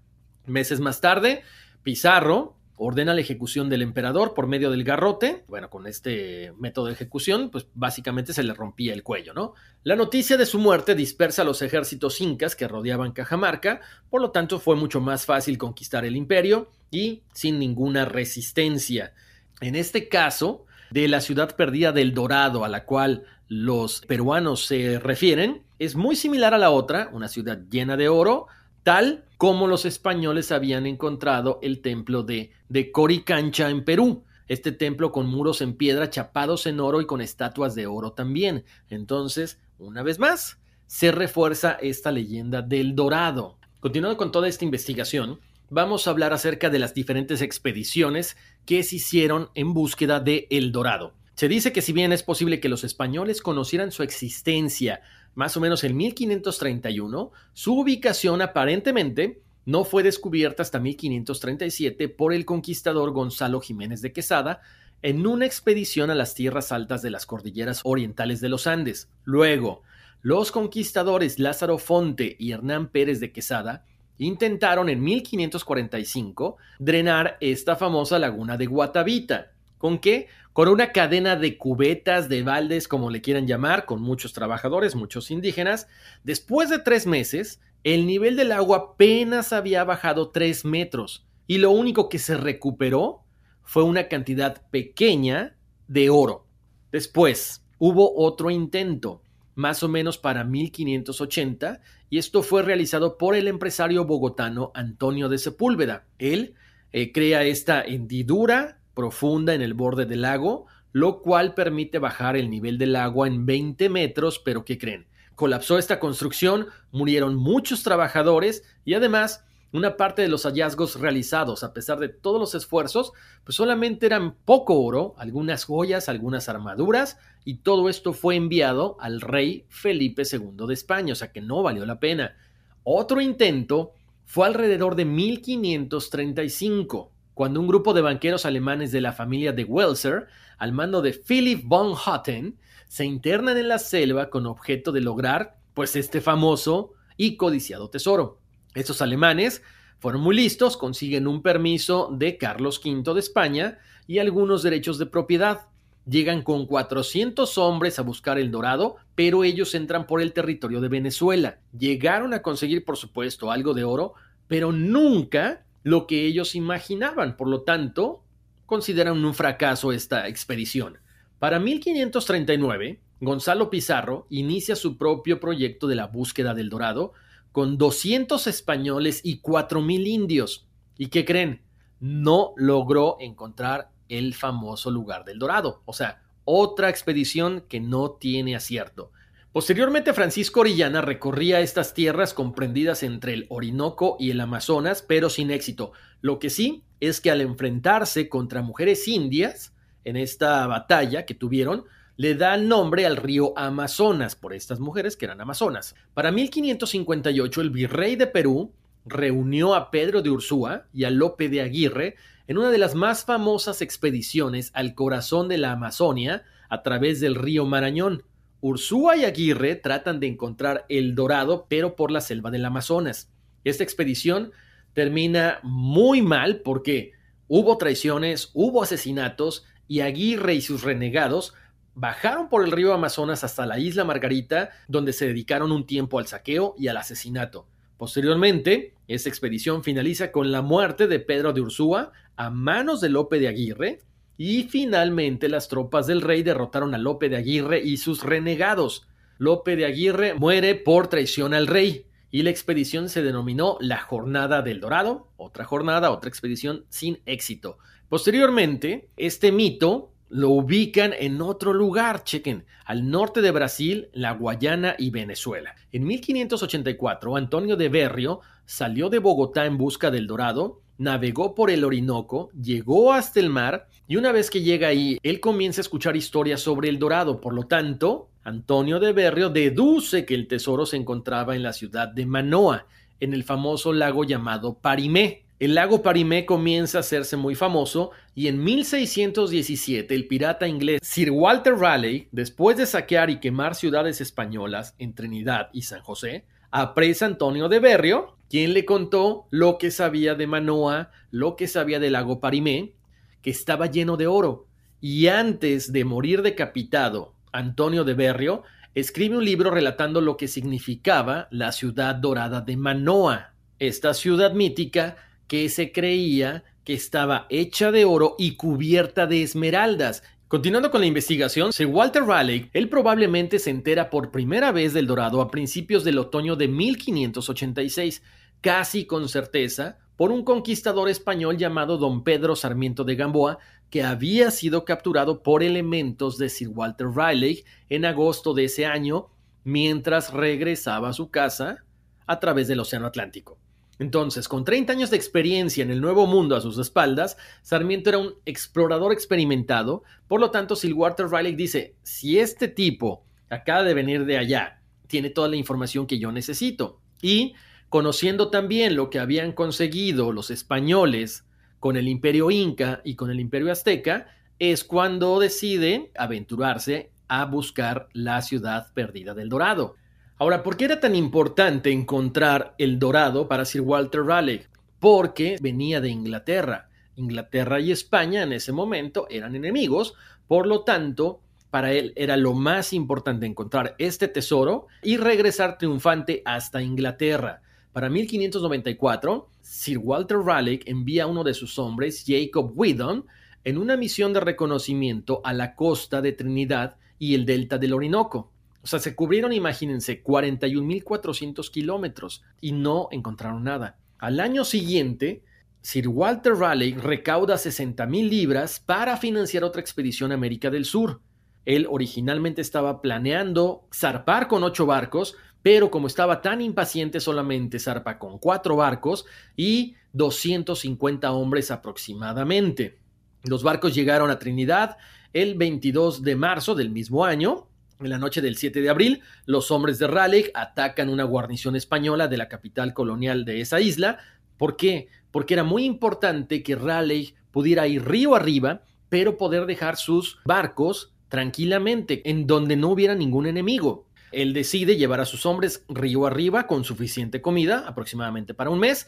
Meses 0.47 0.81
más 0.81 1.01
tarde, 1.01 1.43
Pizarro, 1.83 2.57
ordena 2.77 3.15
la 3.15 3.21
ejecución 3.21 3.69
del 3.69 3.83
emperador 3.83 4.35
por 4.35 4.47
medio 4.47 4.71
del 4.71 4.85
garrote. 4.85 5.45
Bueno, 5.49 5.71
con 5.71 5.87
este 5.87 6.53
método 6.59 6.87
de 6.87 6.93
ejecución, 6.93 7.51
pues 7.51 7.67
básicamente 7.75 8.33
se 8.33 8.43
le 8.43 8.55
rompía 8.55 8.93
el 8.93 9.03
cuello, 9.03 9.35
¿no? 9.35 9.55
La 9.85 9.97
noticia 9.97 10.37
de 10.37 10.47
su 10.47 10.59
muerte 10.59 10.95
dispersa 10.95 11.43
a 11.43 11.45
los 11.45 11.63
ejércitos 11.63 12.21
incas 12.21 12.57
que 12.57 12.69
rodeaban 12.69 13.13
Cajamarca, 13.13 13.81
por 14.11 14.21
lo 14.21 14.31
tanto 14.31 14.59
fue 14.59 14.77
mucho 14.77 15.01
más 15.01 15.27
fácil 15.27 15.59
conquistar 15.59 16.05
el 16.05 16.17
imperio 16.17 16.71
y 16.91 17.23
sin 17.33 17.59
ninguna 17.59 18.05
resistencia. 18.05 19.13
En 19.61 19.77
este 19.77 20.09
caso, 20.09 20.67
de 20.91 21.09
la 21.09 21.21
ciudad 21.21 21.57
perdida 21.57 21.93
del 21.93 22.15
Dorado 22.15 22.65
a 22.65 22.69
la 22.69 22.85
cual 22.85 23.25
los 23.49 24.01
peruanos 24.03 24.67
se 24.67 24.99
refieren, 24.99 25.63
es 25.79 25.95
muy 25.97 26.17
similar 26.17 26.55
a 26.55 26.59
la 26.59 26.71
otra, 26.71 27.11
una 27.13 27.29
ciudad 27.29 27.59
llena 27.71 27.97
de 27.97 28.09
oro, 28.09 28.47
tal 28.83 29.25
como 29.43 29.67
los 29.67 29.87
españoles 29.87 30.53
habían 30.53 30.87
encontrado 30.87 31.59
el 31.63 31.81
templo 31.81 32.23
de, 32.23 32.53
de 32.69 32.93
Coricancha 32.93 33.71
en 33.71 33.85
Perú. 33.85 34.23
Este 34.47 34.71
templo 34.71 35.11
con 35.11 35.27
muros 35.27 35.63
en 35.63 35.75
piedra 35.75 36.11
chapados 36.11 36.65
en 36.67 36.79
oro 36.79 37.01
y 37.01 37.07
con 37.07 37.21
estatuas 37.21 37.75
de 37.75 37.89
oro 37.89 38.13
también. 38.13 38.65
Entonces, 38.89 39.59
una 39.81 40.05
vez 40.05 40.21
más, 40.21 40.61
se 40.87 41.11
refuerza 41.11 41.73
esta 41.73 42.13
leyenda 42.13 42.63
del 42.63 42.95
Dorado. 42.95 43.59
Continuando 43.81 44.17
con 44.17 44.31
toda 44.31 44.47
esta 44.47 44.65
investigación, 44.65 45.41
vamos 45.71 46.07
a 46.07 46.11
hablar 46.11 46.33
acerca 46.33 46.71
de 46.71 46.79
las 46.79 46.95
diferentes 46.95 47.43
expediciones 47.43 48.37
que 48.65 48.85
se 48.85 48.95
hicieron 48.95 49.51
en 49.57 49.75
búsqueda 49.75 50.21
de 50.21 50.47
El 50.51 50.71
Dorado. 50.71 51.15
Se 51.35 51.49
dice 51.49 51.73
que 51.73 51.83
si 51.83 51.93
bien 51.93 52.13
es 52.13 52.23
posible 52.23 52.61
que 52.61 52.69
los 52.69 52.85
españoles 52.85 53.43
conocieran 53.43 53.91
su 53.91 54.05
existencia 54.05 55.01
más 55.35 55.57
o 55.57 55.61
menos 55.61 55.85
en 55.85 55.97
1531, 55.97 57.33
su 57.53 57.79
ubicación 57.79 58.43
aparentemente 58.43 59.41
no 59.65 59.85
fue 59.85 60.03
descubierta 60.03 60.63
hasta 60.63 60.81
1537 60.81 62.09
por 62.09 62.33
el 62.33 62.45
conquistador 62.45 63.13
Gonzalo 63.13 63.61
Jiménez 63.61 64.03
de 64.03 64.13
Quesada 64.13 64.61
en 65.03 65.27
una 65.27 65.47
expedición 65.47 66.11
a 66.11 66.15
las 66.15 66.35
tierras 66.35 66.73
altas 66.73 67.03
de 67.03 67.11
las 67.11 67.27
cordilleras 67.27 67.81
orientales 67.85 68.41
de 68.41 68.49
los 68.49 68.67
Andes. 68.67 69.09
Luego, 69.25 69.83
los 70.21 70.53
conquistadores 70.53 71.39
Lázaro 71.39 71.79
Fonte 71.79 72.37
y 72.39 72.53
Hernán 72.53 72.89
Pérez 72.89 73.21
de 73.21 73.33
Quesada 73.33 73.85
intentaron 74.19 74.89
en 74.89 75.03
1545 75.03 76.57
drenar 76.79 77.37
esta 77.41 77.77
famosa 77.77 78.19
laguna 78.19 78.57
de 78.57 78.67
Guatavita. 78.67 79.52
¿Con 79.83 79.99
qué? 79.99 80.29
con 80.53 80.69
una 80.69 80.93
cadena 80.93 81.35
de 81.35 81.59
cubetas, 81.59 82.29
de 82.29 82.45
baldes, 82.45 82.87
como 82.87 83.11
le 83.11 83.21
quieran 83.21 83.49
llamar, 83.49 83.85
con 83.85 84.01
muchos 84.01 84.33
trabajadores, 84.33 84.95
muchos 84.95 85.33
indígenas. 85.33 85.89
Después 86.23 86.71
de 86.71 86.79
tres 86.79 87.07
meses, 87.07 87.61
el 87.83 88.07
nivel 88.07 88.37
del 88.37 88.53
agua 88.53 88.93
apenas 88.93 89.53
había 89.53 89.83
bajado 89.83 90.31
tres 90.31 90.65
metros 90.65 91.27
y 91.49 91.59
lo 91.59 91.73
único 91.73 92.09
que 92.09 92.21
se 92.21 92.37
recuperó 92.37 93.25
fue 93.65 93.83
una 93.83 94.07
cantidad 94.07 94.63
pequeña 94.71 95.57
de 95.89 96.11
oro. 96.11 96.47
Después 96.93 97.65
hubo 97.79 98.15
otro 98.15 98.51
intento, 98.51 99.23
más 99.57 99.83
o 99.83 99.89
menos 99.89 100.17
para 100.17 100.45
1580, 100.45 101.81
y 102.09 102.19
esto 102.19 102.45
fue 102.45 102.63
realizado 102.63 103.19
por 103.19 103.35
el 103.35 103.49
empresario 103.49 104.05
bogotano 104.05 104.71
Antonio 104.75 105.29
de 105.29 105.39
Sepúlveda. 105.39 106.07
Él 106.19 106.55
eh, 106.93 107.11
crea 107.11 107.43
esta 107.43 107.83
hendidura 107.83 108.82
profunda 108.95 109.55
en 109.55 109.63
el 109.63 109.75
borde 109.75 110.07
del 110.07 110.23
lago, 110.23 110.67
lo 110.93 111.23
cual 111.23 111.55
permite 111.55 111.99
bajar 111.99 112.37
el 112.37 112.51
nivel 112.51 112.79
del 112.79 112.97
agua 112.97 113.27
en 113.27 113.47
20 113.47 113.89
metros, 113.89 114.39
pero 114.39 114.65
¿qué 114.65 114.79
creen? 114.79 115.07
Colapsó 115.35 115.79
esta 115.79 115.99
construcción, 115.99 116.67
murieron 116.91 117.35
muchos 117.35 117.83
trabajadores 117.83 118.63
y 118.85 118.95
además 118.95 119.45
una 119.73 119.97
parte 119.97 120.23
de 120.23 120.29
los 120.29 120.45
hallazgos 120.45 121.01
realizados, 121.01 121.65
a 121.65 121.73
pesar 121.73 121.99
de 121.99 122.11
todos 122.11 122.39
los 122.39 122.55
esfuerzos, 122.55 123.13
pues 123.43 123.57
solamente 123.57 124.05
eran 124.05 124.35
poco 124.45 124.79
oro, 124.79 125.15
algunas 125.17 125.65
joyas, 125.65 126.11
algunas 126.11 126.51
armaduras, 126.51 127.17
y 127.45 127.57
todo 127.57 127.89
esto 127.89 128.13
fue 128.13 128.37
enviado 128.37 128.99
al 129.01 129.23
rey 129.23 129.65
Felipe 129.71 130.25
II 130.31 130.67
de 130.67 130.75
España, 130.75 131.15
o 131.15 131.17
sea 131.17 131.33
que 131.33 131.41
no 131.41 131.63
valió 131.63 131.87
la 131.87 131.99
pena. 131.99 132.37
Otro 132.85 133.23
intento 133.23 133.95
fue 134.27 134.47
alrededor 134.47 134.95
de 134.95 135.07
1535, 135.07 137.12
cuando 137.35 137.61
un 137.61 137.67
grupo 137.67 137.95
de 137.95 138.03
banqueros 138.03 138.45
alemanes 138.45 138.93
de 138.93 139.01
la 139.01 139.13
familia 139.13 139.53
de 139.53 139.65
Welser, 139.65 140.27
al 140.59 140.73
mando 140.73 141.03
de 141.03 141.13
Philip 141.13 141.63
von 141.65 141.95
Hotten, 141.95 142.59
se 142.89 143.05
internan 143.05 143.57
en 143.57 143.69
la 143.69 143.79
selva 143.79 144.29
con 144.29 144.47
objeto 144.47 144.93
de 144.93 145.01
lograr, 145.01 145.57
pues, 145.75 145.97
este 145.97 146.21
famoso 146.21 146.93
y 147.17 147.37
codiciado 147.37 147.89
tesoro. 147.89 148.39
Estos 148.75 149.01
alemanes 149.01 149.63
fueron 149.99 150.21
muy 150.21 150.37
listos, 150.37 150.77
consiguen 150.77 151.27
un 151.27 151.43
permiso 151.43 152.11
de 152.13 152.37
Carlos 152.37 152.81
V 152.85 153.15
de 153.15 153.21
España 153.21 153.79
y 154.07 154.19
algunos 154.19 154.63
derechos 154.63 154.99
de 154.99 155.07
propiedad. 155.07 155.69
Llegan 156.07 156.43
con 156.43 156.67
400 156.67 157.57
hombres 157.59 157.99
a 157.99 158.03
buscar 158.03 158.39
el 158.39 158.51
dorado, 158.51 158.97
pero 159.15 159.45
ellos 159.45 159.75
entran 159.75 160.07
por 160.07 160.21
el 160.21 160.33
territorio 160.33 160.81
de 160.81 160.89
Venezuela. 160.89 161.61
Llegaron 161.79 162.35
a 162.35 162.43
conseguir, 162.43 162.85
por 162.85 162.97
supuesto, 162.97 163.51
algo 163.51 163.73
de 163.73 163.85
oro, 163.85 164.15
pero 164.49 164.73
nunca 164.73 165.65
lo 165.83 166.07
que 166.07 166.27
ellos 166.27 166.55
imaginaban. 166.55 167.37
Por 167.37 167.49
lo 167.49 167.63
tanto, 167.63 168.23
consideran 168.67 169.25
un 169.25 169.35
fracaso 169.35 169.93
esta 169.93 170.29
expedición. 170.29 170.99
Para 171.39 171.59
1539, 171.59 173.01
Gonzalo 173.21 173.71
Pizarro 173.71 174.27
inicia 174.31 174.77
su 174.77 174.97
propio 174.97 175.41
proyecto 175.41 175.87
de 175.87 175.97
la 175.97 176.07
búsqueda 176.07 176.55
del 176.55 176.71
dorado 176.71 177.13
con 177.53 177.77
200 177.79 178.47
españoles 178.47 179.21
y 179.23 179.41
4.000 179.41 180.07
indios. 180.07 180.67
¿Y 180.97 181.09
qué 181.09 181.25
creen? 181.25 181.63
No 182.01 182.55
logró 182.57 183.17
encontrar 183.21 183.91
el 184.09 184.35
famoso 184.35 184.91
lugar 184.91 185.25
del 185.25 185.39
Dorado. 185.39 185.83
O 185.85 185.93
sea, 185.93 186.23
otra 186.45 186.89
expedición 186.89 187.65
que 187.69 187.81
no 187.81 188.13
tiene 188.13 188.57
acierto. 188.57 189.13
Posteriormente, 189.53 190.15
Francisco 190.15 190.61
Orellana 190.61 191.03
recorría 191.03 191.61
estas 191.61 191.93
tierras 191.93 192.33
comprendidas 192.33 193.03
entre 193.03 193.35
el 193.35 193.47
Orinoco 193.51 194.17
y 194.19 194.31
el 194.31 194.41
Amazonas, 194.41 195.03
pero 195.03 195.29
sin 195.29 195.51
éxito. 195.51 195.93
Lo 196.23 196.39
que 196.39 196.49
sí 196.49 196.85
es 197.01 197.21
que 197.21 197.31
al 197.31 197.43
enfrentarse 197.43 198.31
contra 198.31 198.63
mujeres 198.63 199.07
indias 199.09 199.75
en 200.05 200.17
esta 200.17 200.67
batalla 200.67 201.27
que 201.27 201.35
tuvieron, 201.35 201.85
le 202.17 202.35
da 202.35 202.55
el 202.55 202.67
nombre 202.67 203.05
al 203.05 203.19
río 203.19 203.53
Amazonas 203.59 204.37
por 204.37 204.55
estas 204.55 204.81
mujeres 204.81 205.17
que 205.17 205.27
eran 205.27 205.41
amazonas. 205.41 205.95
Para 206.15 206.31
1558 206.31 207.61
el 207.61 207.71
virrey 207.71 208.17
de 208.17 208.27
Perú 208.27 208.73
reunió 209.05 209.75
a 209.75 209.91
Pedro 209.91 210.23
de 210.23 210.31
Ursúa 210.31 210.87
y 210.95 211.05
a 211.05 211.11
Lope 211.11 211.49
de 211.49 211.61
Aguirre 211.61 212.17
en 212.47 212.59
una 212.59 212.71
de 212.71 212.79
las 212.79 212.95
más 212.95 213.25
famosas 213.25 213.83
expediciones 213.83 214.71
al 214.75 214.95
corazón 214.95 215.49
de 215.49 215.59
la 215.59 215.73
Amazonia 215.73 216.45
a 216.69 216.83
través 216.83 217.21
del 217.21 217.35
río 217.35 217.65
Marañón. 217.65 218.23
Ursúa 218.63 219.17
y 219.17 219.25
Aguirre 219.25 219.75
tratan 219.75 220.21
de 220.21 220.29
encontrar 220.29 220.87
el 220.89 221.17
dorado, 221.17 221.67
pero 221.69 221.97
por 221.97 222.13
la 222.13 222.21
selva 222.21 222.53
del 222.53 222.65
Amazonas. 222.65 223.33
Esta 223.65 223.83
expedición 223.83 224.53
termina 224.95 225.59
muy 225.65 226.23
mal 226.23 226.61
porque 226.61 227.11
hubo 227.49 227.77
traiciones, 227.77 228.51
hubo 228.55 228.85
asesinatos 228.85 229.67
y 229.89 229.99
Aguirre 229.99 230.55
y 230.55 230.61
sus 230.61 230.85
renegados 230.85 231.55
bajaron 231.95 232.49
por 232.49 232.65
el 232.65 232.71
río 232.71 232.95
Amazonas 232.95 233.43
hasta 233.43 233.67
la 233.67 233.81
isla 233.81 234.05
Margarita, 234.05 234.71
donde 234.87 235.13
se 235.13 235.27
dedicaron 235.27 235.73
un 235.73 235.85
tiempo 235.85 236.21
al 236.21 236.29
saqueo 236.29 236.77
y 236.79 236.87
al 236.87 236.99
asesinato. 236.99 237.67
Posteriormente, 237.97 238.95
esta 239.09 239.29
expedición 239.29 239.83
finaliza 239.83 240.31
con 240.31 240.53
la 240.53 240.63
muerte 240.63 241.09
de 241.09 241.19
Pedro 241.19 241.53
de 241.53 241.63
Ursúa 241.63 242.13
a 242.37 242.49
manos 242.49 243.01
de 243.01 243.09
Lope 243.09 243.41
de 243.41 243.49
Aguirre, 243.49 244.03
y 244.37 244.65
finalmente 244.65 245.49
las 245.49 245.69
tropas 245.69 246.07
del 246.07 246.21
rey 246.21 246.43
derrotaron 246.43 246.95
a 246.95 246.99
Lope 246.99 247.29
de 247.29 247.37
Aguirre 247.37 247.81
y 247.81 247.97
sus 247.97 248.23
renegados. 248.23 249.07
Lope 249.39 249.77
de 249.77 249.87
Aguirre 249.87 250.35
muere 250.35 250.75
por 250.75 251.09
traición 251.09 251.55
al 251.55 251.67
rey, 251.67 252.07
y 252.31 252.43
la 252.43 252.51
expedición 252.51 253.09
se 253.09 253.23
denominó 253.23 253.77
la 253.81 253.99
Jornada 253.99 254.63
del 254.63 254.81
Dorado, 254.81 255.29
otra 255.37 255.65
jornada, 255.65 256.11
otra 256.11 256.29
expedición 256.29 256.87
sin 256.89 257.21
éxito. 257.27 257.79
Posteriormente, 258.09 259.11
este 259.17 259.53
mito 259.53 260.13
lo 260.31 260.49
ubican 260.49 261.13
en 261.13 261.43
otro 261.43 261.75
lugar, 261.75 262.25
chequen, 262.25 262.65
al 262.87 263.11
norte 263.11 263.43
de 263.43 263.51
Brasil, 263.51 264.09
la 264.15 264.33
Guayana 264.33 264.97
y 264.99 265.11
Venezuela. 265.11 265.75
En 265.93 266.07
1584, 266.07 267.37
Antonio 267.37 267.77
de 267.77 267.91
Berrio 267.91 268.41
salió 268.65 269.11
de 269.11 269.19
Bogotá 269.19 269.67
en 269.67 269.77
busca 269.77 270.11
del 270.11 270.27
Dorado, 270.27 270.82
navegó 271.03 271.55
por 271.55 271.71
el 271.71 271.85
Orinoco, 271.85 272.51
llegó 272.53 273.13
hasta 273.13 273.41
el 273.41 273.51
mar 273.51 273.89
y 274.07 274.17
una 274.17 274.31
vez 274.31 274.51
que 274.51 274.63
llega 274.63 274.89
ahí, 274.89 275.19
él 275.23 275.41
comienza 275.41 275.81
a 275.81 275.83
escuchar 275.83 276.17
historias 276.17 276.61
sobre 276.61 276.89
el 276.89 276.99
Dorado. 276.99 277.41
Por 277.41 277.55
lo 277.55 277.65
tanto, 277.65 278.29
Antonio 278.45 279.01
de 279.01 279.13
Berrio 279.13 279.51
deduce 279.51 280.25
que 280.25 280.35
el 280.35 280.47
tesoro 280.47 280.87
se 280.87 280.97
encontraba 280.97 281.57
en 281.57 281.63
la 281.63 281.73
ciudad 281.73 282.09
de 282.09 282.25
Manoa, 282.25 282.87
en 283.21 283.35
el 283.35 283.43
famoso 283.43 283.93
lago 283.93 284.25
llamado 284.25 284.75
Parimé. 284.75 285.45
El 285.59 285.75
lago 285.75 286.03
Parimé 286.03 286.47
comienza 286.47 286.99
a 286.99 287.01
hacerse 287.01 287.37
muy 287.37 287.55
famoso 287.55 288.11
y 288.35 288.49
en 288.49 288.63
1617 288.63 290.15
el 290.15 290.27
pirata 290.27 290.67
inglés 290.67 291.01
Sir 291.03 291.31
Walter 291.31 291.75
Raleigh, 291.75 292.29
después 292.33 292.77
de 292.77 292.87
saquear 292.87 293.31
y 293.31 293.41
quemar 293.41 293.75
ciudades 293.75 294.21
españolas 294.21 294.95
en 294.99 295.15
Trinidad 295.15 295.69
y 295.73 295.83
San 295.83 296.03
José, 296.03 296.45
a 296.73 296.95
Antonio 297.21 297.69
de 297.69 297.79
Berrio, 297.79 298.39
quien 298.49 298.73
le 298.73 298.85
contó 298.85 299.47
lo 299.51 299.79
que 299.79 299.91
sabía 299.91 300.35
de 300.35 300.47
Manoa, 300.47 301.11
lo 301.31 301.55
que 301.55 301.69
sabía 301.69 302.01
del 302.01 302.15
lago 302.15 302.41
Parimé, 302.41 302.95
que 303.43 303.51
estaba 303.51 303.87
lleno 303.87 304.17
de 304.17 304.27
oro. 304.27 304.67
Y 305.01 305.27
antes 305.27 305.93
de 305.93 306.05
morir 306.05 306.43
decapitado, 306.43 307.35
Antonio 307.53 308.05
de 308.05 308.15
Berrio 308.15 308.63
escribe 308.95 309.37
un 309.37 309.45
libro 309.45 309.71
relatando 309.71 310.21
lo 310.21 310.37
que 310.37 310.49
significaba 310.49 311.49
la 311.51 311.73
ciudad 311.73 312.15
dorada 312.15 312.63
de 312.63 312.77
Manoa. 312.77 313.53
Esta 313.79 314.15
ciudad 314.15 314.55
mítica 314.55 315.17
que 315.49 315.69
se 315.69 315.93
creía 315.93 316.65
que 316.85 316.95
estaba 316.95 317.47
hecha 317.51 317.93
de 317.93 318.05
oro 318.05 318.35
y 318.39 318.57
cubierta 318.57 319.27
de 319.27 319.43
esmeraldas. 319.43 320.23
Continuando 320.53 320.91
con 320.91 321.01
la 321.01 321.07
investigación, 321.07 321.73
Sir 321.73 321.87
Walter 321.87 322.25
Raleigh, 322.25 322.69
él 322.75 322.91
probablemente 322.91 323.59
se 323.59 323.71
entera 323.71 324.11
por 324.11 324.31
primera 324.31 324.71
vez 324.71 324.93
del 324.93 325.07
dorado 325.07 325.41
a 325.41 325.51
principios 325.51 326.05
del 326.05 326.19
otoño 326.19 326.57
de 326.57 326.69
1586, 326.69 328.23
casi 328.61 329.07
con 329.07 329.31
certeza, 329.31 329.97
por 330.15 330.31
un 330.31 330.45
conquistador 330.45 331.09
español 331.09 331.57
llamado 331.57 331.97
don 331.97 332.23
Pedro 332.23 332.55
Sarmiento 332.55 333.03
de 333.03 333.17
Gamboa, 333.17 333.61
que 333.89 334.03
había 334.03 334.51
sido 334.51 334.85
capturado 334.85 335.43
por 335.43 335.63
elementos 335.63 336.37
de 336.37 336.51
Sir 336.51 336.69
Walter 336.69 337.07
Raleigh 337.07 337.65
en 337.89 338.05
agosto 338.05 338.53
de 338.53 338.65
ese 338.65 338.85
año, 338.85 339.31
mientras 339.65 340.35
regresaba 340.35 341.09
a 341.09 341.15
su 341.15 341.31
casa 341.31 341.87
a 342.27 342.41
través 342.41 342.69
del 342.69 342.81
Océano 342.81 343.07
Atlántico. 343.07 343.62
Entonces, 344.03 344.49
con 344.49 344.65
30 344.65 344.93
años 344.93 345.11
de 345.11 345.17
experiencia 345.17 345.85
en 345.85 345.93
el 345.93 346.01
Nuevo 346.01 346.27
Mundo 346.27 346.57
a 346.57 346.61
sus 346.61 346.77
espaldas, 346.77 347.37
Sarmiento 347.63 348.11
era 348.11 348.19
un 348.19 348.35
explorador 348.47 349.13
experimentado, 349.13 350.03
por 350.27 350.41
lo 350.41 350.51
tanto, 350.51 350.75
Walter 350.93 351.29
Riley 351.29 351.55
dice, 351.55 351.95
si 352.03 352.41
este 352.41 352.67
tipo 352.67 353.25
acaba 353.49 353.85
de 353.85 353.95
venir 353.95 354.25
de 354.25 354.39
allá, 354.39 354.83
tiene 355.07 355.31
toda 355.31 355.47
la 355.47 355.55
información 355.55 356.09
que 356.09 356.19
yo 356.19 356.33
necesito. 356.33 357.01
Y 357.23 357.55
conociendo 357.91 358.51
también 358.51 358.97
lo 358.97 359.09
que 359.09 359.21
habían 359.21 359.53
conseguido 359.53 360.33
los 360.33 360.51
españoles 360.51 361.47
con 361.79 361.97
el 361.97 362.09
imperio 362.09 362.51
inca 362.51 363.03
y 363.05 363.15
con 363.15 363.31
el 363.31 363.39
imperio 363.39 363.71
azteca, 363.71 364.27
es 364.59 364.83
cuando 364.83 365.39
decide 365.39 366.11
aventurarse 366.17 367.13
a 367.29 367.45
buscar 367.45 368.09
la 368.15 368.43
ciudad 368.43 368.93
perdida 368.95 369.33
del 369.35 369.49
Dorado. 369.49 369.95
Ahora, 370.43 370.65
¿por 370.65 370.77
qué 370.77 370.87
era 370.87 370.99
tan 370.99 371.15
importante 371.15 371.93
encontrar 371.93 372.75
el 372.77 372.99
dorado 372.99 373.47
para 373.47 373.65
Sir 373.65 373.83
Walter 373.83 374.23
Raleigh? 374.25 374.67
Porque 374.99 375.57
venía 375.63 376.01
de 376.01 376.09
Inglaterra. 376.09 376.89
Inglaterra 377.15 377.79
y 377.79 377.93
España 377.93 378.43
en 378.43 378.53
ese 378.53 378.73
momento 378.73 379.29
eran 379.31 379.55
enemigos, 379.55 380.15
por 380.49 380.67
lo 380.67 380.83
tanto, 380.83 381.43
para 381.71 381.93
él 381.93 382.13
era 382.17 382.37
lo 382.37 382.55
más 382.55 382.93
importante 382.93 383.47
encontrar 383.47 383.95
este 383.99 384.27
tesoro 384.27 384.89
y 385.01 385.17
regresar 385.17 385.79
triunfante 385.79 386.43
hasta 386.45 386.83
Inglaterra. 386.83 387.63
Para 387.93 388.11
1594, 388.11 389.49
Sir 389.61 389.99
Walter 389.99 390.39
Raleigh 390.39 390.81
envía 390.87 391.23
a 391.23 391.29
uno 391.29 391.45
de 391.45 391.55
sus 391.55 391.79
hombres, 391.79 392.25
Jacob 392.27 392.73
Whedon, 392.75 393.27
en 393.63 393.79
una 393.79 393.97
misión 393.97 394.33
de 394.33 394.41
reconocimiento 394.41 395.41
a 395.45 395.53
la 395.53 395.77
costa 395.77 396.21
de 396.21 396.33
Trinidad 396.33 396.97
y 397.21 397.37
el 397.37 397.47
delta 397.47 397.79
del 397.79 397.93
Orinoco. 397.93 398.51
O 398.83 398.87
sea, 398.87 398.99
se 398.99 399.15
cubrieron, 399.15 399.53
imagínense, 399.53 400.23
41.400 400.25 401.71
kilómetros 401.71 402.43
y 402.61 402.73
no 402.73 403.09
encontraron 403.13 403.63
nada. 403.63 403.99
Al 404.19 404.41
año 404.41 404.65
siguiente, 404.65 405.43
Sir 405.83 406.09
Walter 406.09 406.55
Raleigh 406.55 406.97
recauda 406.97 407.55
60.000 407.55 408.29
libras 408.29 408.81
para 408.81 409.17
financiar 409.17 409.65
otra 409.65 409.81
expedición 409.81 410.33
a 410.33 410.35
América 410.35 410.71
del 410.71 410.85
Sur. 410.85 411.21
Él 411.65 411.87
originalmente 411.89 412.61
estaba 412.61 413.01
planeando 413.01 413.87
zarpar 413.95 414.49
con 414.49 414.65
ocho 414.65 414.85
barcos, 414.85 415.37
pero 415.63 415.91
como 415.91 416.09
estaba 416.09 416.41
tan 416.41 416.61
impaciente 416.61 417.21
solamente 417.21 417.79
zarpa 417.79 418.19
con 418.19 418.39
cuatro 418.39 418.77
barcos 418.77 419.27
y 419.57 419.95
250 420.13 421.31
hombres 421.31 421.71
aproximadamente. 421.71 422.99
Los 423.45 423.63
barcos 423.63 423.95
llegaron 423.95 424.31
a 424.31 424.41
Trinidad 424.41 424.99
el 425.33 425.55
22 425.55 426.23
de 426.23 426.37
marzo 426.37 426.75
del 426.75 426.91
mismo 426.91 427.25
año 427.25 427.69
en 428.05 428.11
la 428.11 428.19
noche 428.19 428.41
del 428.41 428.57
7 428.57 428.81
de 428.81 428.91
abril, 428.91 429.23
los 429.47 429.71
hombres 429.71 429.99
de 429.99 430.07
Raleigh 430.07 430.51
atacan 430.55 431.09
una 431.09 431.25
guarnición 431.25 431.77
española 431.77 432.29
de 432.29 432.37
la 432.37 432.49
capital 432.49 432.95
colonial 432.95 433.45
de 433.45 433.61
esa 433.61 433.81
isla. 433.81 434.19
¿Por 434.59 434.77
qué? 434.77 435.09
Porque 435.31 435.55
era 435.55 435.65
muy 435.65 435.85
importante 435.85 436.63
que 436.63 436.77
Raleigh 436.77 437.35
pudiera 437.51 437.87
ir 437.87 438.05
río 438.05 438.35
arriba, 438.35 438.83
pero 439.09 439.37
poder 439.37 439.67
dejar 439.67 439.97
sus 439.97 440.39
barcos 440.45 441.13
tranquilamente, 441.29 442.29
en 442.29 442.47
donde 442.47 442.77
no 442.77 442.91
hubiera 442.91 443.15
ningún 443.15 443.47
enemigo. 443.47 444.07
Él 444.33 444.53
decide 444.53 444.97
llevar 444.97 445.21
a 445.21 445.27
sus 445.27 445.47
hombres 445.47 445.85
río 445.89 446.27
arriba 446.27 446.67
con 446.67 446.85
suficiente 446.85 447.43
comida, 447.43 447.85
aproximadamente 447.87 448.55
para 448.55 448.71
un 448.71 448.79
mes. 448.79 449.07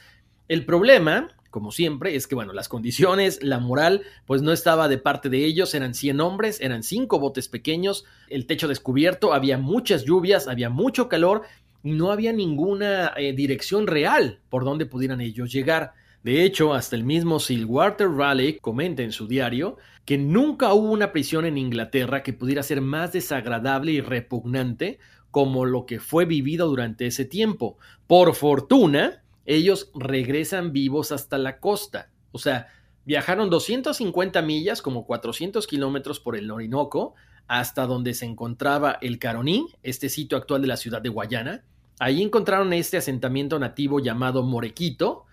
El 0.49 0.67
problema 0.67 1.29
como 1.55 1.71
siempre, 1.71 2.17
es 2.17 2.27
que, 2.27 2.35
bueno, 2.35 2.53
las 2.53 2.69
condiciones, 2.69 3.41
la 3.41 3.61
moral, 3.61 4.03
pues 4.27 4.43
no 4.43 4.51
estaba 4.51 4.89
de 4.89 4.99
parte 4.99 5.29
de 5.29 5.45
ellos, 5.45 5.73
eran 5.77 5.95
100 5.95 6.21
hombres, 6.21 6.61
eran 6.61 6.83
5 6.83 7.21
botes 7.21 7.47
pequeños, 7.47 8.05
el 8.29 8.47
techo 8.47 8.67
descubierto, 8.67 9.33
había 9.33 9.57
muchas 9.57 10.05
lluvias, 10.05 10.49
había 10.49 10.69
mucho 10.69 11.09
calor 11.09 11.43
y 11.85 11.93
no 11.93 12.11
había 12.11 12.33
ninguna 12.33 13.13
eh, 13.17 13.35
dirección 13.35 13.87
real 13.87 14.41
por 14.51 14.65
donde 14.65 14.85
pudieran 14.85 15.21
ellos 15.21 15.53
llegar. 15.53 15.93
De 16.25 16.43
hecho, 16.43 16.75
hasta 16.75 16.97
el 16.97 17.05
mismo 17.05 17.39
Sir 17.39 17.67
Walter 17.67 18.11
Raleigh 18.11 18.59
comenta 18.59 19.05
en 19.05 19.13
su 19.13 19.29
diario 19.29 19.77
que 20.05 20.19
nunca 20.19 20.73
hubo 20.73 20.91
una 20.91 21.13
prisión 21.13 21.45
en 21.47 21.57
Inglaterra 21.57 22.25
que 22.25 22.33
pudiera 22.33 22.65
ser 22.65 22.81
más 22.81 23.13
desagradable 23.13 23.93
y 23.93 24.01
repugnante 24.01 24.99
como 25.31 25.67
lo 25.67 25.87
que 25.87 26.01
fue 26.01 26.25
vivido 26.25 26.67
durante 26.67 27.07
ese 27.07 27.25
tiempo. 27.25 27.79
Por 28.09 28.35
fortuna, 28.35 29.23
ellos 29.47 29.91
regresan 29.95 30.73
vivos 30.73 31.13
hasta 31.13 31.39
la 31.39 31.61
costa. 31.61 32.11
O 32.33 32.39
sea, 32.39 32.69
viajaron 33.05 33.51
250 33.51 34.43
millas, 34.43 34.83
como 34.83 35.07
400 35.07 35.67
kilómetros 35.67 36.21
por 36.21 36.37
el 36.37 36.51
Orinoco, 36.51 37.15
hasta 37.47 37.87
donde 37.87 38.15
se 38.15 38.25
encontraba 38.25 38.99
el 39.01 39.19
Caroní, 39.19 39.67
este 39.83 40.09
sitio 40.09 40.39
actual 40.39 40.63
de 40.63 40.69
la 40.69 40.77
ciudad 40.77 41.03
de 41.03 41.11
Guayana. 41.11 41.65
Ahí 41.99 42.23
encontraron 42.23 42.73
este 42.73 42.97
asentamiento 42.97 43.59
nativo 43.59 44.01
llamado 44.01 44.43
Morequito, 44.43 45.27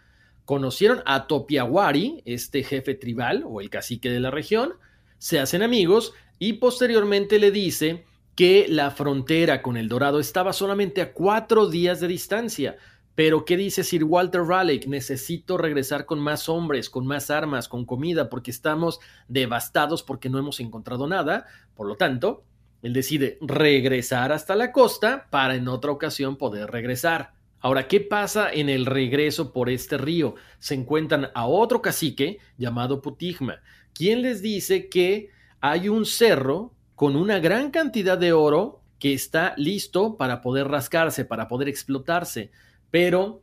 conocieron 0.46 1.02
a 1.06 1.28
Topiaguari, 1.28 2.22
este 2.26 2.64
jefe 2.64 2.94
tribal 2.94 3.44
o 3.48 3.62
el 3.62 3.70
cacique 3.70 4.10
de 4.10 4.20
la 4.20 4.32
región, 4.32 4.74
se 5.18 5.40
hacen 5.40 5.64
amigos 5.64 6.14
y 6.40 6.54
posteriormente 6.54 7.40
le 7.40 7.52
dice 7.52 8.06
que 8.36 8.66
la 8.68 8.92
frontera 8.92 9.62
con 9.62 9.78
el 9.78 9.88
Dorado 9.88 10.20
estaba 10.20 10.54
solamente 10.54 11.02
a 11.02 11.14
cuatro 11.14 11.70
días 11.70 12.00
de 12.00 12.08
distancia. 12.08 12.78
Pero, 13.16 13.46
¿qué 13.46 13.58
dice 13.58 13.84
Sir 13.84 14.04
Walter 14.04 14.42
Raleigh? 14.42 14.88
Necesito 14.88 15.58
regresar 15.58 16.06
con 16.06 16.20
más 16.20 16.48
hombres, 16.48 16.90
con 16.90 17.06
más 17.06 17.30
armas, 17.30 17.68
con 17.68 17.86
comida, 17.86 18.30
porque 18.30 18.52
estamos 18.52 19.00
devastados 19.28 20.02
porque 20.02 20.30
no 20.30 20.40
hemos 20.40 20.60
encontrado 20.60 21.08
nada. 21.08 21.46
Por 21.76 21.88
lo 21.88 21.98
tanto, 21.98 22.46
él 22.82 22.94
decide 22.94 23.38
regresar 23.42 24.32
hasta 24.32 24.56
la 24.56 24.72
costa 24.72 25.28
para 25.30 25.56
en 25.56 25.68
otra 25.68 25.92
ocasión 25.92 26.38
poder 26.38 26.72
regresar. 26.72 27.34
Ahora, 27.60 27.88
¿qué 27.88 28.00
pasa 28.00 28.52
en 28.52 28.70
el 28.70 28.88
regreso 28.88 29.54
por 29.54 29.70
este 29.70 29.98
río? 29.98 30.34
Se 30.58 30.74
encuentran 30.74 31.30
a 31.36 31.46
otro 31.46 31.82
cacique 31.82 32.40
llamado 32.58 33.02
Putigma, 33.02 33.62
quien 33.94 34.24
les 34.24 34.42
dice 34.42 34.90
que 34.90 35.30
hay 35.60 35.90
un 35.90 36.08
cerro 36.08 36.74
con 36.96 37.16
una 37.16 37.40
gran 37.40 37.70
cantidad 37.70 38.18
de 38.18 38.34
oro 38.34 38.82
que 38.98 39.14
está 39.14 39.54
listo 39.58 40.18
para 40.18 40.42
poder 40.42 40.70
rascarse, 40.70 41.24
para 41.24 41.48
poder 41.48 41.68
explotarse. 41.68 42.52
Pero 42.92 43.42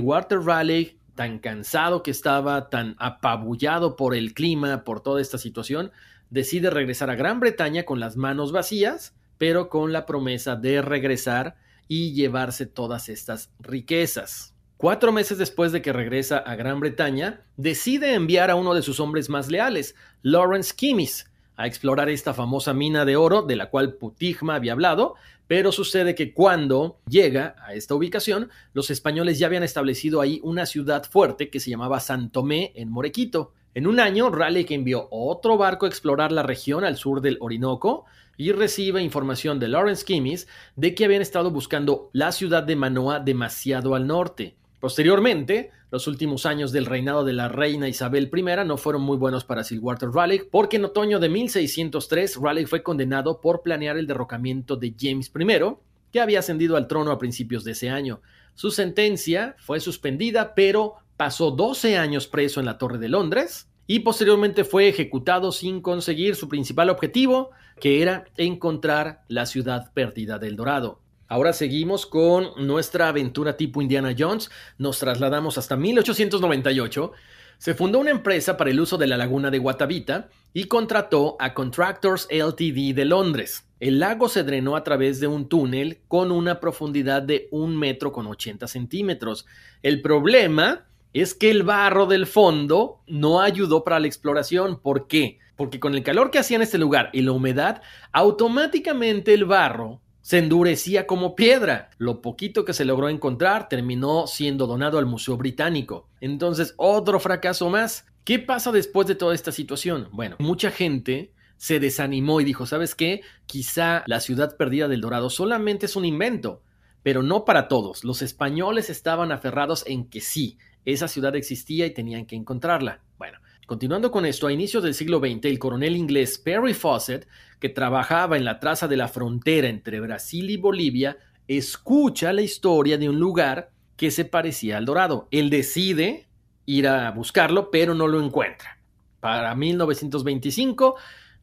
Walter 0.00 0.40
Raleigh, 0.40 0.98
tan 1.14 1.38
cansado 1.38 2.02
que 2.02 2.10
estaba, 2.10 2.70
tan 2.70 2.96
apabullado 2.98 3.96
por 3.96 4.14
el 4.14 4.34
clima, 4.34 4.84
por 4.84 5.00
toda 5.00 5.20
esta 5.20 5.38
situación, 5.38 5.92
decide 6.30 6.70
regresar 6.70 7.10
a 7.10 7.16
Gran 7.16 7.40
Bretaña 7.40 7.84
con 7.84 8.00
las 8.00 8.16
manos 8.16 8.52
vacías, 8.52 9.14
pero 9.36 9.68
con 9.68 9.92
la 9.92 10.06
promesa 10.06 10.56
de 10.56 10.80
regresar 10.80 11.56
y 11.88 12.12
llevarse 12.14 12.66
todas 12.66 13.08
estas 13.08 13.50
riquezas. 13.60 14.54
Cuatro 14.76 15.12
meses 15.12 15.38
después 15.38 15.72
de 15.72 15.82
que 15.82 15.92
regresa 15.92 16.38
a 16.38 16.56
Gran 16.56 16.80
Bretaña, 16.80 17.42
decide 17.56 18.14
enviar 18.14 18.50
a 18.50 18.56
uno 18.56 18.74
de 18.74 18.82
sus 18.82 19.00
hombres 19.00 19.28
más 19.28 19.48
leales, 19.48 19.94
Lawrence 20.22 20.74
Kimis, 20.74 21.30
a 21.56 21.66
explorar 21.66 22.08
esta 22.08 22.34
famosa 22.34 22.74
mina 22.74 23.04
de 23.04 23.16
oro 23.16 23.42
de 23.42 23.56
la 23.56 23.70
cual 23.70 23.94
Putigma 23.94 24.56
había 24.56 24.72
hablado, 24.72 25.14
pero 25.46 25.72
sucede 25.72 26.14
que 26.14 26.32
cuando 26.32 26.98
llega 27.08 27.56
a 27.64 27.74
esta 27.74 27.94
ubicación, 27.94 28.50
los 28.72 28.90
españoles 28.90 29.38
ya 29.38 29.46
habían 29.46 29.62
establecido 29.62 30.20
ahí 30.20 30.40
una 30.42 30.66
ciudad 30.66 31.04
fuerte 31.04 31.50
que 31.50 31.60
se 31.60 31.70
llamaba 31.70 32.00
San 32.00 32.30
Tomé 32.30 32.72
en 32.74 32.90
Morequito. 32.90 33.52
En 33.74 33.86
un 33.86 34.00
año, 34.00 34.30
Raleigh 34.30 34.66
envió 34.70 35.08
otro 35.10 35.58
barco 35.58 35.86
a 35.86 35.88
explorar 35.88 36.32
la 36.32 36.42
región 36.42 36.84
al 36.84 36.96
sur 36.96 37.20
del 37.20 37.38
Orinoco 37.40 38.06
y 38.36 38.52
recibe 38.52 39.02
información 39.02 39.58
de 39.58 39.68
Lawrence 39.68 40.04
Kimis 40.04 40.48
de 40.76 40.94
que 40.94 41.04
habían 41.04 41.22
estado 41.22 41.50
buscando 41.50 42.10
la 42.12 42.32
ciudad 42.32 42.62
de 42.62 42.76
Manoa 42.76 43.20
demasiado 43.20 43.94
al 43.94 44.06
norte. 44.06 44.56
Posteriormente, 44.84 45.70
los 45.90 46.06
últimos 46.08 46.44
años 46.44 46.70
del 46.70 46.84
reinado 46.84 47.24
de 47.24 47.32
la 47.32 47.48
reina 47.48 47.88
Isabel 47.88 48.30
I 48.30 48.42
no 48.66 48.76
fueron 48.76 49.00
muy 49.00 49.16
buenos 49.16 49.42
para 49.42 49.64
Sir 49.64 49.78
Walter 49.80 50.10
Raleigh, 50.10 50.46
porque 50.50 50.76
en 50.76 50.84
otoño 50.84 51.20
de 51.20 51.30
1603 51.30 52.36
Raleigh 52.36 52.66
fue 52.66 52.82
condenado 52.82 53.40
por 53.40 53.62
planear 53.62 53.96
el 53.96 54.06
derrocamiento 54.06 54.76
de 54.76 54.94
James 55.00 55.32
I, 55.34 55.76
que 56.12 56.20
había 56.20 56.40
ascendido 56.40 56.76
al 56.76 56.86
trono 56.86 57.12
a 57.12 57.18
principios 57.18 57.64
de 57.64 57.72
ese 57.72 57.88
año. 57.88 58.20
Su 58.52 58.70
sentencia 58.70 59.56
fue 59.58 59.80
suspendida, 59.80 60.54
pero 60.54 60.96
pasó 61.16 61.50
12 61.50 61.96
años 61.96 62.26
preso 62.26 62.60
en 62.60 62.66
la 62.66 62.76
Torre 62.76 62.98
de 62.98 63.08
Londres 63.08 63.70
y 63.86 64.00
posteriormente 64.00 64.64
fue 64.64 64.88
ejecutado 64.88 65.50
sin 65.50 65.80
conseguir 65.80 66.36
su 66.36 66.46
principal 66.46 66.90
objetivo, 66.90 67.52
que 67.80 68.02
era 68.02 68.26
encontrar 68.36 69.22
la 69.28 69.46
ciudad 69.46 69.94
perdida 69.94 70.38
del 70.38 70.56
Dorado. 70.56 71.00
Ahora 71.34 71.52
seguimos 71.52 72.06
con 72.06 72.50
nuestra 72.64 73.08
aventura 73.08 73.56
tipo 73.56 73.82
Indiana 73.82 74.14
Jones. 74.16 74.52
Nos 74.78 75.00
trasladamos 75.00 75.58
hasta 75.58 75.74
1898. 75.74 77.10
Se 77.58 77.74
fundó 77.74 77.98
una 77.98 78.12
empresa 78.12 78.56
para 78.56 78.70
el 78.70 78.78
uso 78.78 78.98
de 78.98 79.08
la 79.08 79.16
laguna 79.16 79.50
de 79.50 79.58
Guatavita 79.58 80.28
y 80.52 80.66
contrató 80.68 81.34
a 81.40 81.52
Contractors 81.52 82.28
Ltd 82.30 82.94
de 82.94 83.04
Londres. 83.04 83.66
El 83.80 83.98
lago 83.98 84.28
se 84.28 84.44
drenó 84.44 84.76
a 84.76 84.84
través 84.84 85.18
de 85.18 85.26
un 85.26 85.48
túnel 85.48 85.98
con 86.06 86.30
una 86.30 86.60
profundidad 86.60 87.22
de 87.22 87.48
un 87.50 87.76
metro 87.76 88.12
con 88.12 88.28
80 88.28 88.68
centímetros. 88.68 89.44
El 89.82 90.02
problema 90.02 90.86
es 91.14 91.34
que 91.34 91.50
el 91.50 91.64
barro 91.64 92.06
del 92.06 92.28
fondo 92.28 93.00
no 93.08 93.40
ayudó 93.40 93.82
para 93.82 93.98
la 93.98 94.06
exploración. 94.06 94.78
¿Por 94.78 95.08
qué? 95.08 95.40
Porque 95.56 95.80
con 95.80 95.96
el 95.96 96.04
calor 96.04 96.30
que 96.30 96.38
hacía 96.38 96.58
en 96.58 96.62
este 96.62 96.78
lugar 96.78 97.10
y 97.12 97.22
la 97.22 97.32
humedad, 97.32 97.82
automáticamente 98.12 99.34
el 99.34 99.46
barro 99.46 100.00
se 100.24 100.38
endurecía 100.38 101.06
como 101.06 101.36
piedra. 101.36 101.90
Lo 101.98 102.22
poquito 102.22 102.64
que 102.64 102.72
se 102.72 102.86
logró 102.86 103.10
encontrar 103.10 103.68
terminó 103.68 104.26
siendo 104.26 104.66
donado 104.66 104.98
al 104.98 105.04
Museo 105.04 105.36
Británico. 105.36 106.08
Entonces, 106.18 106.72
otro 106.78 107.20
fracaso 107.20 107.68
más. 107.68 108.06
¿Qué 108.24 108.38
pasa 108.38 108.72
después 108.72 109.06
de 109.06 109.16
toda 109.16 109.34
esta 109.34 109.52
situación? 109.52 110.08
Bueno, 110.12 110.36
mucha 110.38 110.70
gente 110.70 111.34
se 111.58 111.78
desanimó 111.78 112.40
y 112.40 112.44
dijo, 112.44 112.64
¿sabes 112.64 112.94
qué? 112.94 113.20
Quizá 113.44 114.02
la 114.06 114.20
ciudad 114.20 114.56
perdida 114.56 114.88
del 114.88 115.02
Dorado 115.02 115.28
solamente 115.28 115.84
es 115.84 115.94
un 115.94 116.06
invento, 116.06 116.62
pero 117.02 117.22
no 117.22 117.44
para 117.44 117.68
todos. 117.68 118.02
Los 118.02 118.22
españoles 118.22 118.88
estaban 118.88 119.30
aferrados 119.30 119.84
en 119.86 120.08
que 120.08 120.22
sí, 120.22 120.56
esa 120.86 121.06
ciudad 121.06 121.36
existía 121.36 121.84
y 121.84 121.92
tenían 121.92 122.24
que 122.24 122.34
encontrarla. 122.34 123.02
Bueno, 123.18 123.40
Continuando 123.66 124.10
con 124.10 124.26
esto, 124.26 124.46
a 124.46 124.52
inicios 124.52 124.82
del 124.82 124.92
siglo 124.92 125.20
XX, 125.20 125.46
el 125.46 125.58
coronel 125.58 125.96
inglés 125.96 126.38
Perry 126.38 126.74
Fawcett, 126.74 127.26
que 127.58 127.70
trabajaba 127.70 128.36
en 128.36 128.44
la 128.44 128.60
traza 128.60 128.88
de 128.88 128.98
la 128.98 129.08
frontera 129.08 129.68
entre 129.68 130.00
Brasil 130.00 130.50
y 130.50 130.58
Bolivia, 130.58 131.16
escucha 131.48 132.34
la 132.34 132.42
historia 132.42 132.98
de 132.98 133.08
un 133.08 133.18
lugar 133.18 133.70
que 133.96 134.10
se 134.10 134.26
parecía 134.26 134.76
al 134.76 134.84
Dorado. 134.84 135.28
Él 135.30 135.48
decide 135.48 136.28
ir 136.66 136.88
a 136.88 137.10
buscarlo, 137.12 137.70
pero 137.70 137.94
no 137.94 138.06
lo 138.06 138.22
encuentra. 138.22 138.80
Para 139.20 139.54
1925 139.54 140.96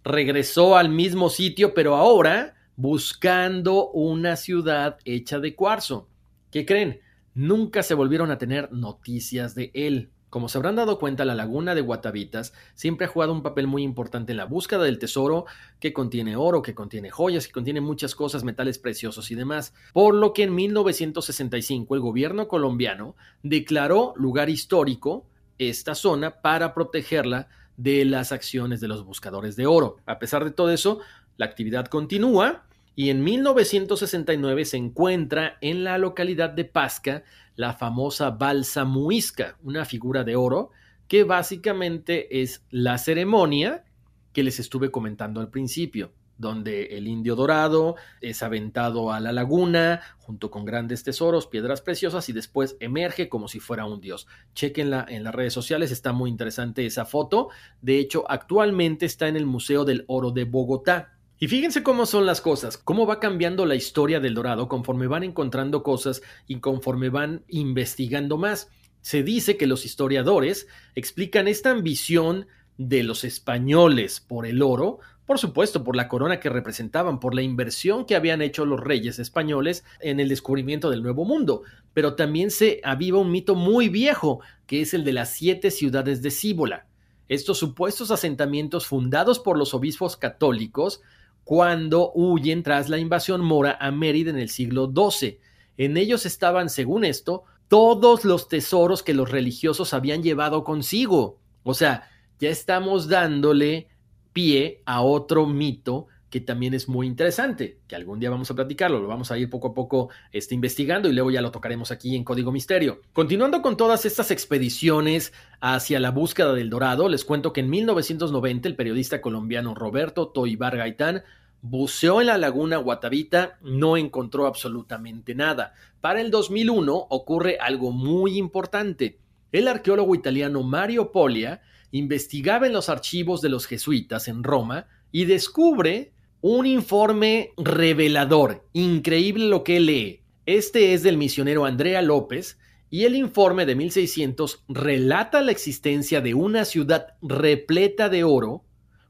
regresó 0.04 0.78
al 0.78 0.90
mismo 0.90 1.30
sitio, 1.30 1.74
pero 1.74 1.96
ahora 1.96 2.54
buscando 2.76 3.90
una 3.90 4.36
ciudad 4.36 5.00
hecha 5.06 5.40
de 5.40 5.56
cuarzo. 5.56 6.08
¿Qué 6.52 6.68
creen? 6.68 7.00
Nunca 7.34 7.82
se 7.82 7.96
volvieron 7.96 8.30
a 8.30 8.38
tener 8.38 8.72
noticias 8.72 9.56
de 9.56 9.72
él. 9.74 10.12
Como 10.32 10.48
se 10.48 10.58
habrán 10.58 10.78
dado 10.78 10.98
cuenta, 10.98 11.26
la 11.26 11.36
laguna 11.36 11.76
de 11.76 11.82
Guatavitas 11.82 12.54
siempre 12.74 13.06
ha 13.06 13.10
jugado 13.10 13.34
un 13.34 13.44
papel 13.44 13.68
muy 13.68 13.84
importante 13.84 14.32
en 14.32 14.38
la 14.38 14.46
búsqueda 14.46 14.82
del 14.82 14.98
tesoro 14.98 15.46
que 15.82 15.92
contiene 15.92 16.38
oro, 16.38 16.62
que 16.62 16.74
contiene 16.74 17.10
joyas, 17.10 17.48
que 17.48 17.52
contiene 17.52 17.82
muchas 17.82 18.16
cosas, 18.16 18.46
metales 18.46 18.80
preciosos 18.80 19.30
y 19.30 19.36
demás. 19.36 19.74
Por 19.92 20.16
lo 20.16 20.32
que 20.32 20.44
en 20.44 20.56
1965 20.56 21.96
el 21.96 22.00
gobierno 22.00 22.48
colombiano 22.48 23.18
declaró 23.44 24.14
lugar 24.16 24.50
histórico 24.50 25.26
esta 25.58 25.96
zona 25.96 26.42
para 26.42 26.74
protegerla 26.74 27.50
de 27.76 28.06
las 28.06 28.32
acciones 28.32 28.80
de 28.80 28.88
los 28.88 29.04
buscadores 29.04 29.58
de 29.58 29.66
oro. 29.66 29.98
A 30.06 30.18
pesar 30.18 30.46
de 30.46 30.52
todo 30.52 30.72
eso, 30.72 31.02
la 31.36 31.46
actividad 31.46 31.88
continúa 31.88 32.64
y 32.96 33.10
en 33.10 33.24
1969 33.24 34.66
se 34.66 34.78
encuentra 34.78 35.58
en 35.62 35.84
la 35.84 35.98
localidad 35.98 36.50
de 36.50 36.66
Pasca 36.66 37.24
la 37.56 37.74
famosa 37.74 38.32
balsa 38.32 38.86
muisca, 38.86 39.58
una 39.64 39.86
figura 39.86 40.24
de 40.24 40.36
oro 40.36 40.72
que 41.08 41.24
básicamente 41.26 42.42
es 42.42 42.64
la 42.70 42.98
ceremonia 42.98 43.84
que 44.32 44.44
les 44.44 44.60
estuve 44.60 44.92
comentando 44.92 45.42
al 45.42 45.50
principio, 45.50 46.14
donde 46.38 46.98
el 46.98 47.08
indio 47.08 47.36
dorado 47.36 47.96
es 48.22 48.42
aventado 48.42 49.12
a 49.12 49.20
la 49.20 49.34
laguna 49.34 50.02
junto 50.20 50.50
con 50.50 50.64
grandes 50.64 51.04
tesoros, 51.04 51.48
piedras 51.48 51.82
preciosas 51.82 52.30
y 52.30 52.34
después 52.34 52.78
emerge 52.80 53.28
como 53.28 53.50
si 53.50 53.60
fuera 53.60 53.86
un 53.86 54.00
dios. 54.00 54.26
Chequenla 54.56 55.06
en 55.10 55.26
las 55.26 55.36
redes 55.36 55.54
sociales, 55.54 55.92
está 55.92 56.14
muy 56.14 56.30
interesante 56.30 56.86
esa 56.86 57.04
foto. 57.04 57.50
De 57.82 58.00
hecho, 58.00 58.24
actualmente 58.30 59.06
está 59.06 59.28
en 59.28 59.36
el 59.36 59.46
Museo 59.46 59.84
del 59.84 60.06
Oro 60.08 60.32
de 60.32 60.46
Bogotá. 60.46 61.18
Y 61.44 61.48
fíjense 61.48 61.82
cómo 61.82 62.06
son 62.06 62.28
las 62.28 62.40
cosas, 62.40 62.78
cómo 62.78 63.08
va 63.08 63.20
cambiando 63.20 63.66
la 63.66 63.74
historia 63.74 64.20
del 64.20 64.36
Dorado 64.36 64.68
conforme 64.68 65.08
van 65.08 65.24
encontrando 65.24 65.82
cosas 65.82 66.22
y 66.46 66.60
conforme 66.60 67.10
van 67.10 67.44
investigando 67.48 68.38
más. 68.38 68.70
Se 69.02 69.24
dice 69.24 69.58
que 69.58 69.66
los 69.66 69.84
historiadores 69.84 70.68
explican 70.94 71.48
esta 71.48 71.72
ambición 71.72 72.46
de 72.78 73.02
los 73.02 73.24
españoles 73.24 74.20
por 74.20 74.46
el 74.46 74.62
oro, 74.62 75.00
por 75.26 75.40
supuesto 75.40 75.84
por 75.84 75.96
la 75.96 76.08
corona 76.08 76.40
que 76.40 76.52
representaban, 76.52 77.20
por 77.20 77.34
la 77.34 77.42
inversión 77.42 78.06
que 78.06 78.16
habían 78.16 78.44
hecho 78.44 78.64
los 78.64 78.80
reyes 78.80 79.18
españoles 79.18 79.84
en 80.00 80.20
el 80.20 80.30
descubrimiento 80.30 80.92
del 80.92 81.02
Nuevo 81.02 81.26
Mundo, 81.26 81.64
pero 81.96 82.14
también 82.14 82.52
se 82.52 82.82
aviva 82.84 83.18
un 83.18 83.32
mito 83.32 83.56
muy 83.56 83.90
viejo, 83.90 84.42
que 84.68 84.82
es 84.82 84.94
el 84.94 85.04
de 85.04 85.14
las 85.14 85.34
siete 85.34 85.72
ciudades 85.72 86.22
de 86.22 86.30
Cíbola. 86.30 86.86
Estos 87.28 87.58
supuestos 87.58 88.12
asentamientos 88.12 88.86
fundados 88.86 89.40
por 89.40 89.58
los 89.58 89.74
obispos 89.74 90.18
católicos 90.18 91.02
cuando 91.44 92.12
huyen 92.14 92.64
tras 92.64 92.90
la 92.90 92.98
invasión 92.98 93.42
mora 93.42 93.78
a 93.80 93.92
Mérida 93.92 94.30
en 94.30 94.38
el 94.38 94.50
siglo 94.50 94.92
XII. 94.94 95.40
En 95.78 95.98
ellos 95.98 96.26
estaban, 96.26 96.70
según 96.70 97.04
esto, 97.06 97.44
todos 97.68 98.26
los 98.26 98.48
tesoros 98.48 99.04
que 99.04 99.14
los 99.14 99.32
religiosos 99.32 99.94
habían 99.94 100.24
llevado 100.24 100.64
consigo. 100.64 101.40
O 101.64 101.74
sea, 101.74 102.10
ya 102.40 102.50
estamos 102.50 103.08
dándole 103.08 103.88
pie 104.34 104.82
a 104.86 105.02
otro 105.02 105.46
mito 105.46 106.08
que 106.32 106.40
también 106.40 106.74
es 106.74 106.88
muy 106.88 107.06
interesante, 107.06 107.80
que 107.88 107.96
algún 107.96 108.20
día 108.20 108.30
vamos 108.30 108.50
a 108.50 108.56
platicarlo, 108.56 109.02
lo 109.02 109.08
vamos 109.08 109.32
a 109.32 109.38
ir 109.38 109.50
poco 109.50 109.68
a 109.68 109.74
poco 109.74 110.10
este, 110.32 110.56
investigando 110.56 111.10
y 111.10 111.14
luego 111.14 111.30
ya 111.30 111.42
lo 111.42 111.52
tocaremos 111.52 111.92
aquí 111.92 112.16
en 112.16 112.24
Código 112.24 112.54
Misterio. 112.54 113.02
Continuando 113.12 113.62
con 113.62 113.76
todas 113.76 114.06
estas 114.06 114.32
expediciones 114.32 115.34
hacia 115.60 116.00
la 116.00 116.12
búsqueda 116.12 116.54
del 116.54 116.70
dorado, 116.70 117.10
les 117.10 117.26
cuento 117.26 117.52
que 117.52 117.60
en 117.60 117.70
1990 117.70 118.70
el 118.70 118.78
periodista 118.78 119.20
colombiano 119.22 119.76
Roberto 119.76 120.30
Toibar 120.30 120.78
Gaitán 120.78 121.24
buceó 121.62 122.22
en 122.22 122.28
la 122.28 122.38
laguna 122.38 122.78
Guatavita, 122.78 123.58
no 123.62 123.98
encontró 123.98 124.48
absolutamente 124.48 125.36
nada. 125.36 125.74
Para 126.00 126.22
el 126.22 126.32
2001 126.32 126.96
ocurre 127.10 127.58
algo 127.60 127.92
muy 127.92 128.38
importante. 128.38 129.20
El 129.52 129.68
arqueólogo 129.68 130.16
italiano 130.16 130.64
Mario 130.64 131.12
Polia 131.12 131.62
investigaba 131.92 132.68
en 132.68 132.74
los 132.74 132.88
archivos 132.88 133.42
de 133.42 133.50
los 133.50 133.68
jesuitas 133.68 134.30
en 134.30 134.44
Roma 134.44 134.88
y 135.12 135.26
descubre 135.26 136.14
un 136.42 136.66
informe 136.66 137.52
revelador, 137.56 138.68
increíble 138.74 139.46
lo 139.46 139.64
que 139.64 139.80
lee. 139.80 140.24
Este 140.48 140.94
es 140.94 141.04
del 141.04 141.18
misionero 141.18 141.66
Andrea 141.66 142.02
López 142.02 142.58
y 142.90 143.06
el 143.06 143.16
informe 143.16 143.68
de 143.68 143.76
1600 143.76 144.64
relata 144.68 145.42
la 145.42 145.52
existencia 145.52 146.20
de 146.20 146.34
una 146.34 146.66
ciudad 146.66 147.16
repleta 147.22 148.10
de 148.10 148.24
oro, 148.24 148.66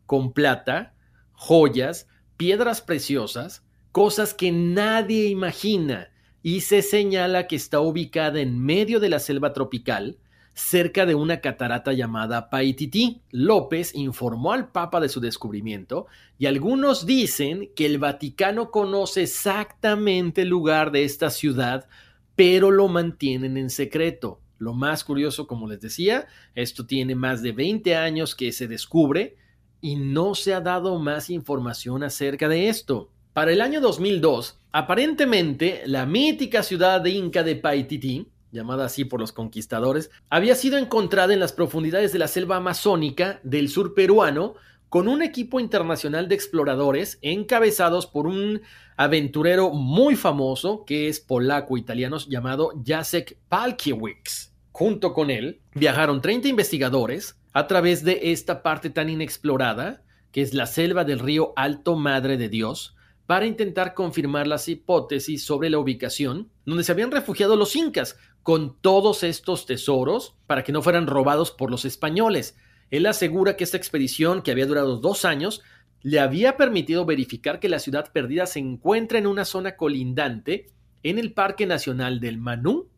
con 0.05 0.33
plata, 0.33 0.93
joyas, 1.31 2.07
piedras 2.35 2.81
preciosas, 2.81 3.63
cosas 3.93 4.33
que 4.33 4.51
nadie 4.51 5.27
imagina, 5.27 6.09
y 6.43 6.61
se 6.61 6.81
señala 6.81 7.47
que 7.47 7.55
está 7.55 7.79
ubicada 7.79 8.41
en 8.41 8.59
medio 8.59 8.99
de 8.99 9.09
la 9.09 9.19
selva 9.19 9.53
tropical, 9.53 10.17
cerca 10.61 11.05
de 11.05 11.15
una 11.15 11.41
catarata 11.41 11.93
llamada 11.93 12.49
Paititi. 12.49 13.21
López 13.31 13.93
informó 13.95 14.53
al 14.53 14.71
Papa 14.71 14.99
de 14.99 15.09
su 15.09 15.19
descubrimiento 15.19 16.07
y 16.37 16.45
algunos 16.45 17.05
dicen 17.05 17.69
que 17.75 17.85
el 17.85 17.97
Vaticano 17.97 18.71
conoce 18.71 19.23
exactamente 19.23 20.43
el 20.43 20.49
lugar 20.49 20.91
de 20.91 21.03
esta 21.03 21.29
ciudad, 21.29 21.87
pero 22.35 22.71
lo 22.71 22.87
mantienen 22.87 23.57
en 23.57 23.69
secreto. 23.69 24.39
Lo 24.57 24.73
más 24.73 25.03
curioso, 25.03 25.47
como 25.47 25.67
les 25.67 25.81
decía, 25.81 26.27
esto 26.53 26.85
tiene 26.85 27.15
más 27.15 27.41
de 27.41 27.51
20 27.51 27.95
años 27.95 28.35
que 28.35 28.51
se 28.51 28.67
descubre 28.67 29.37
y 29.81 29.95
no 29.95 30.35
se 30.35 30.53
ha 30.53 30.61
dado 30.61 30.99
más 30.99 31.29
información 31.29 32.03
acerca 32.03 32.47
de 32.47 32.69
esto. 32.69 33.09
Para 33.33 33.51
el 33.51 33.61
año 33.61 33.81
2002, 33.81 34.59
aparentemente 34.71 35.81
la 35.85 36.05
mítica 36.05 36.61
ciudad 36.61 37.01
de 37.01 37.09
Inca 37.09 37.43
de 37.43 37.55
Paititi 37.55 38.27
llamada 38.51 38.85
así 38.85 39.05
por 39.05 39.19
los 39.19 39.31
conquistadores, 39.31 40.11
había 40.29 40.55
sido 40.55 40.77
encontrada 40.77 41.33
en 41.33 41.39
las 41.39 41.53
profundidades 41.53 42.13
de 42.13 42.19
la 42.19 42.27
selva 42.27 42.57
amazónica 42.57 43.39
del 43.43 43.69
sur 43.69 43.93
peruano 43.93 44.55
con 44.89 45.07
un 45.07 45.21
equipo 45.21 45.61
internacional 45.61 46.27
de 46.27 46.35
exploradores 46.35 47.17
encabezados 47.21 48.07
por 48.07 48.27
un 48.27 48.61
aventurero 48.97 49.71
muy 49.71 50.15
famoso 50.15 50.83
que 50.85 51.07
es 51.07 51.21
polaco-italiano 51.21 52.17
llamado 52.27 52.73
Jacek 52.85 53.37
Palkiewicz. 53.47 54.51
Junto 54.73 55.13
con 55.13 55.29
él 55.29 55.61
viajaron 55.73 56.21
30 56.21 56.49
investigadores 56.49 57.37
a 57.53 57.67
través 57.67 58.03
de 58.03 58.19
esta 58.31 58.63
parte 58.63 58.89
tan 58.89 59.09
inexplorada 59.09 60.03
que 60.31 60.41
es 60.41 60.53
la 60.53 60.65
selva 60.65 61.03
del 61.03 61.19
río 61.19 61.53
Alto 61.55 61.95
Madre 61.95 62.37
de 62.37 62.49
Dios, 62.49 62.95
para 63.31 63.45
intentar 63.45 63.93
confirmar 63.93 64.45
las 64.45 64.67
hipótesis 64.67 65.45
sobre 65.45 65.69
la 65.69 65.79
ubicación 65.79 66.49
donde 66.65 66.83
se 66.83 66.91
habían 66.91 67.11
refugiado 67.11 67.55
los 67.55 67.77
incas 67.77 68.17
con 68.43 68.75
todos 68.81 69.23
estos 69.23 69.65
tesoros 69.65 70.35
para 70.47 70.65
que 70.65 70.73
no 70.73 70.81
fueran 70.81 71.07
robados 71.07 71.49
por 71.49 71.71
los 71.71 71.85
españoles. 71.85 72.57
Él 72.89 73.05
asegura 73.05 73.55
que 73.55 73.63
esta 73.63 73.77
expedición, 73.77 74.41
que 74.41 74.51
había 74.51 74.65
durado 74.65 74.97
dos 74.97 75.23
años, 75.23 75.61
le 76.01 76.19
había 76.19 76.57
permitido 76.57 77.05
verificar 77.05 77.61
que 77.61 77.69
la 77.69 77.79
ciudad 77.79 78.11
perdida 78.11 78.45
se 78.47 78.59
encuentra 78.59 79.17
en 79.17 79.27
una 79.27 79.45
zona 79.45 79.77
colindante 79.77 80.65
en 81.01 81.17
el 81.17 81.31
Parque 81.31 81.65
Nacional 81.65 82.19
del 82.19 82.37
Manú, 82.37 82.89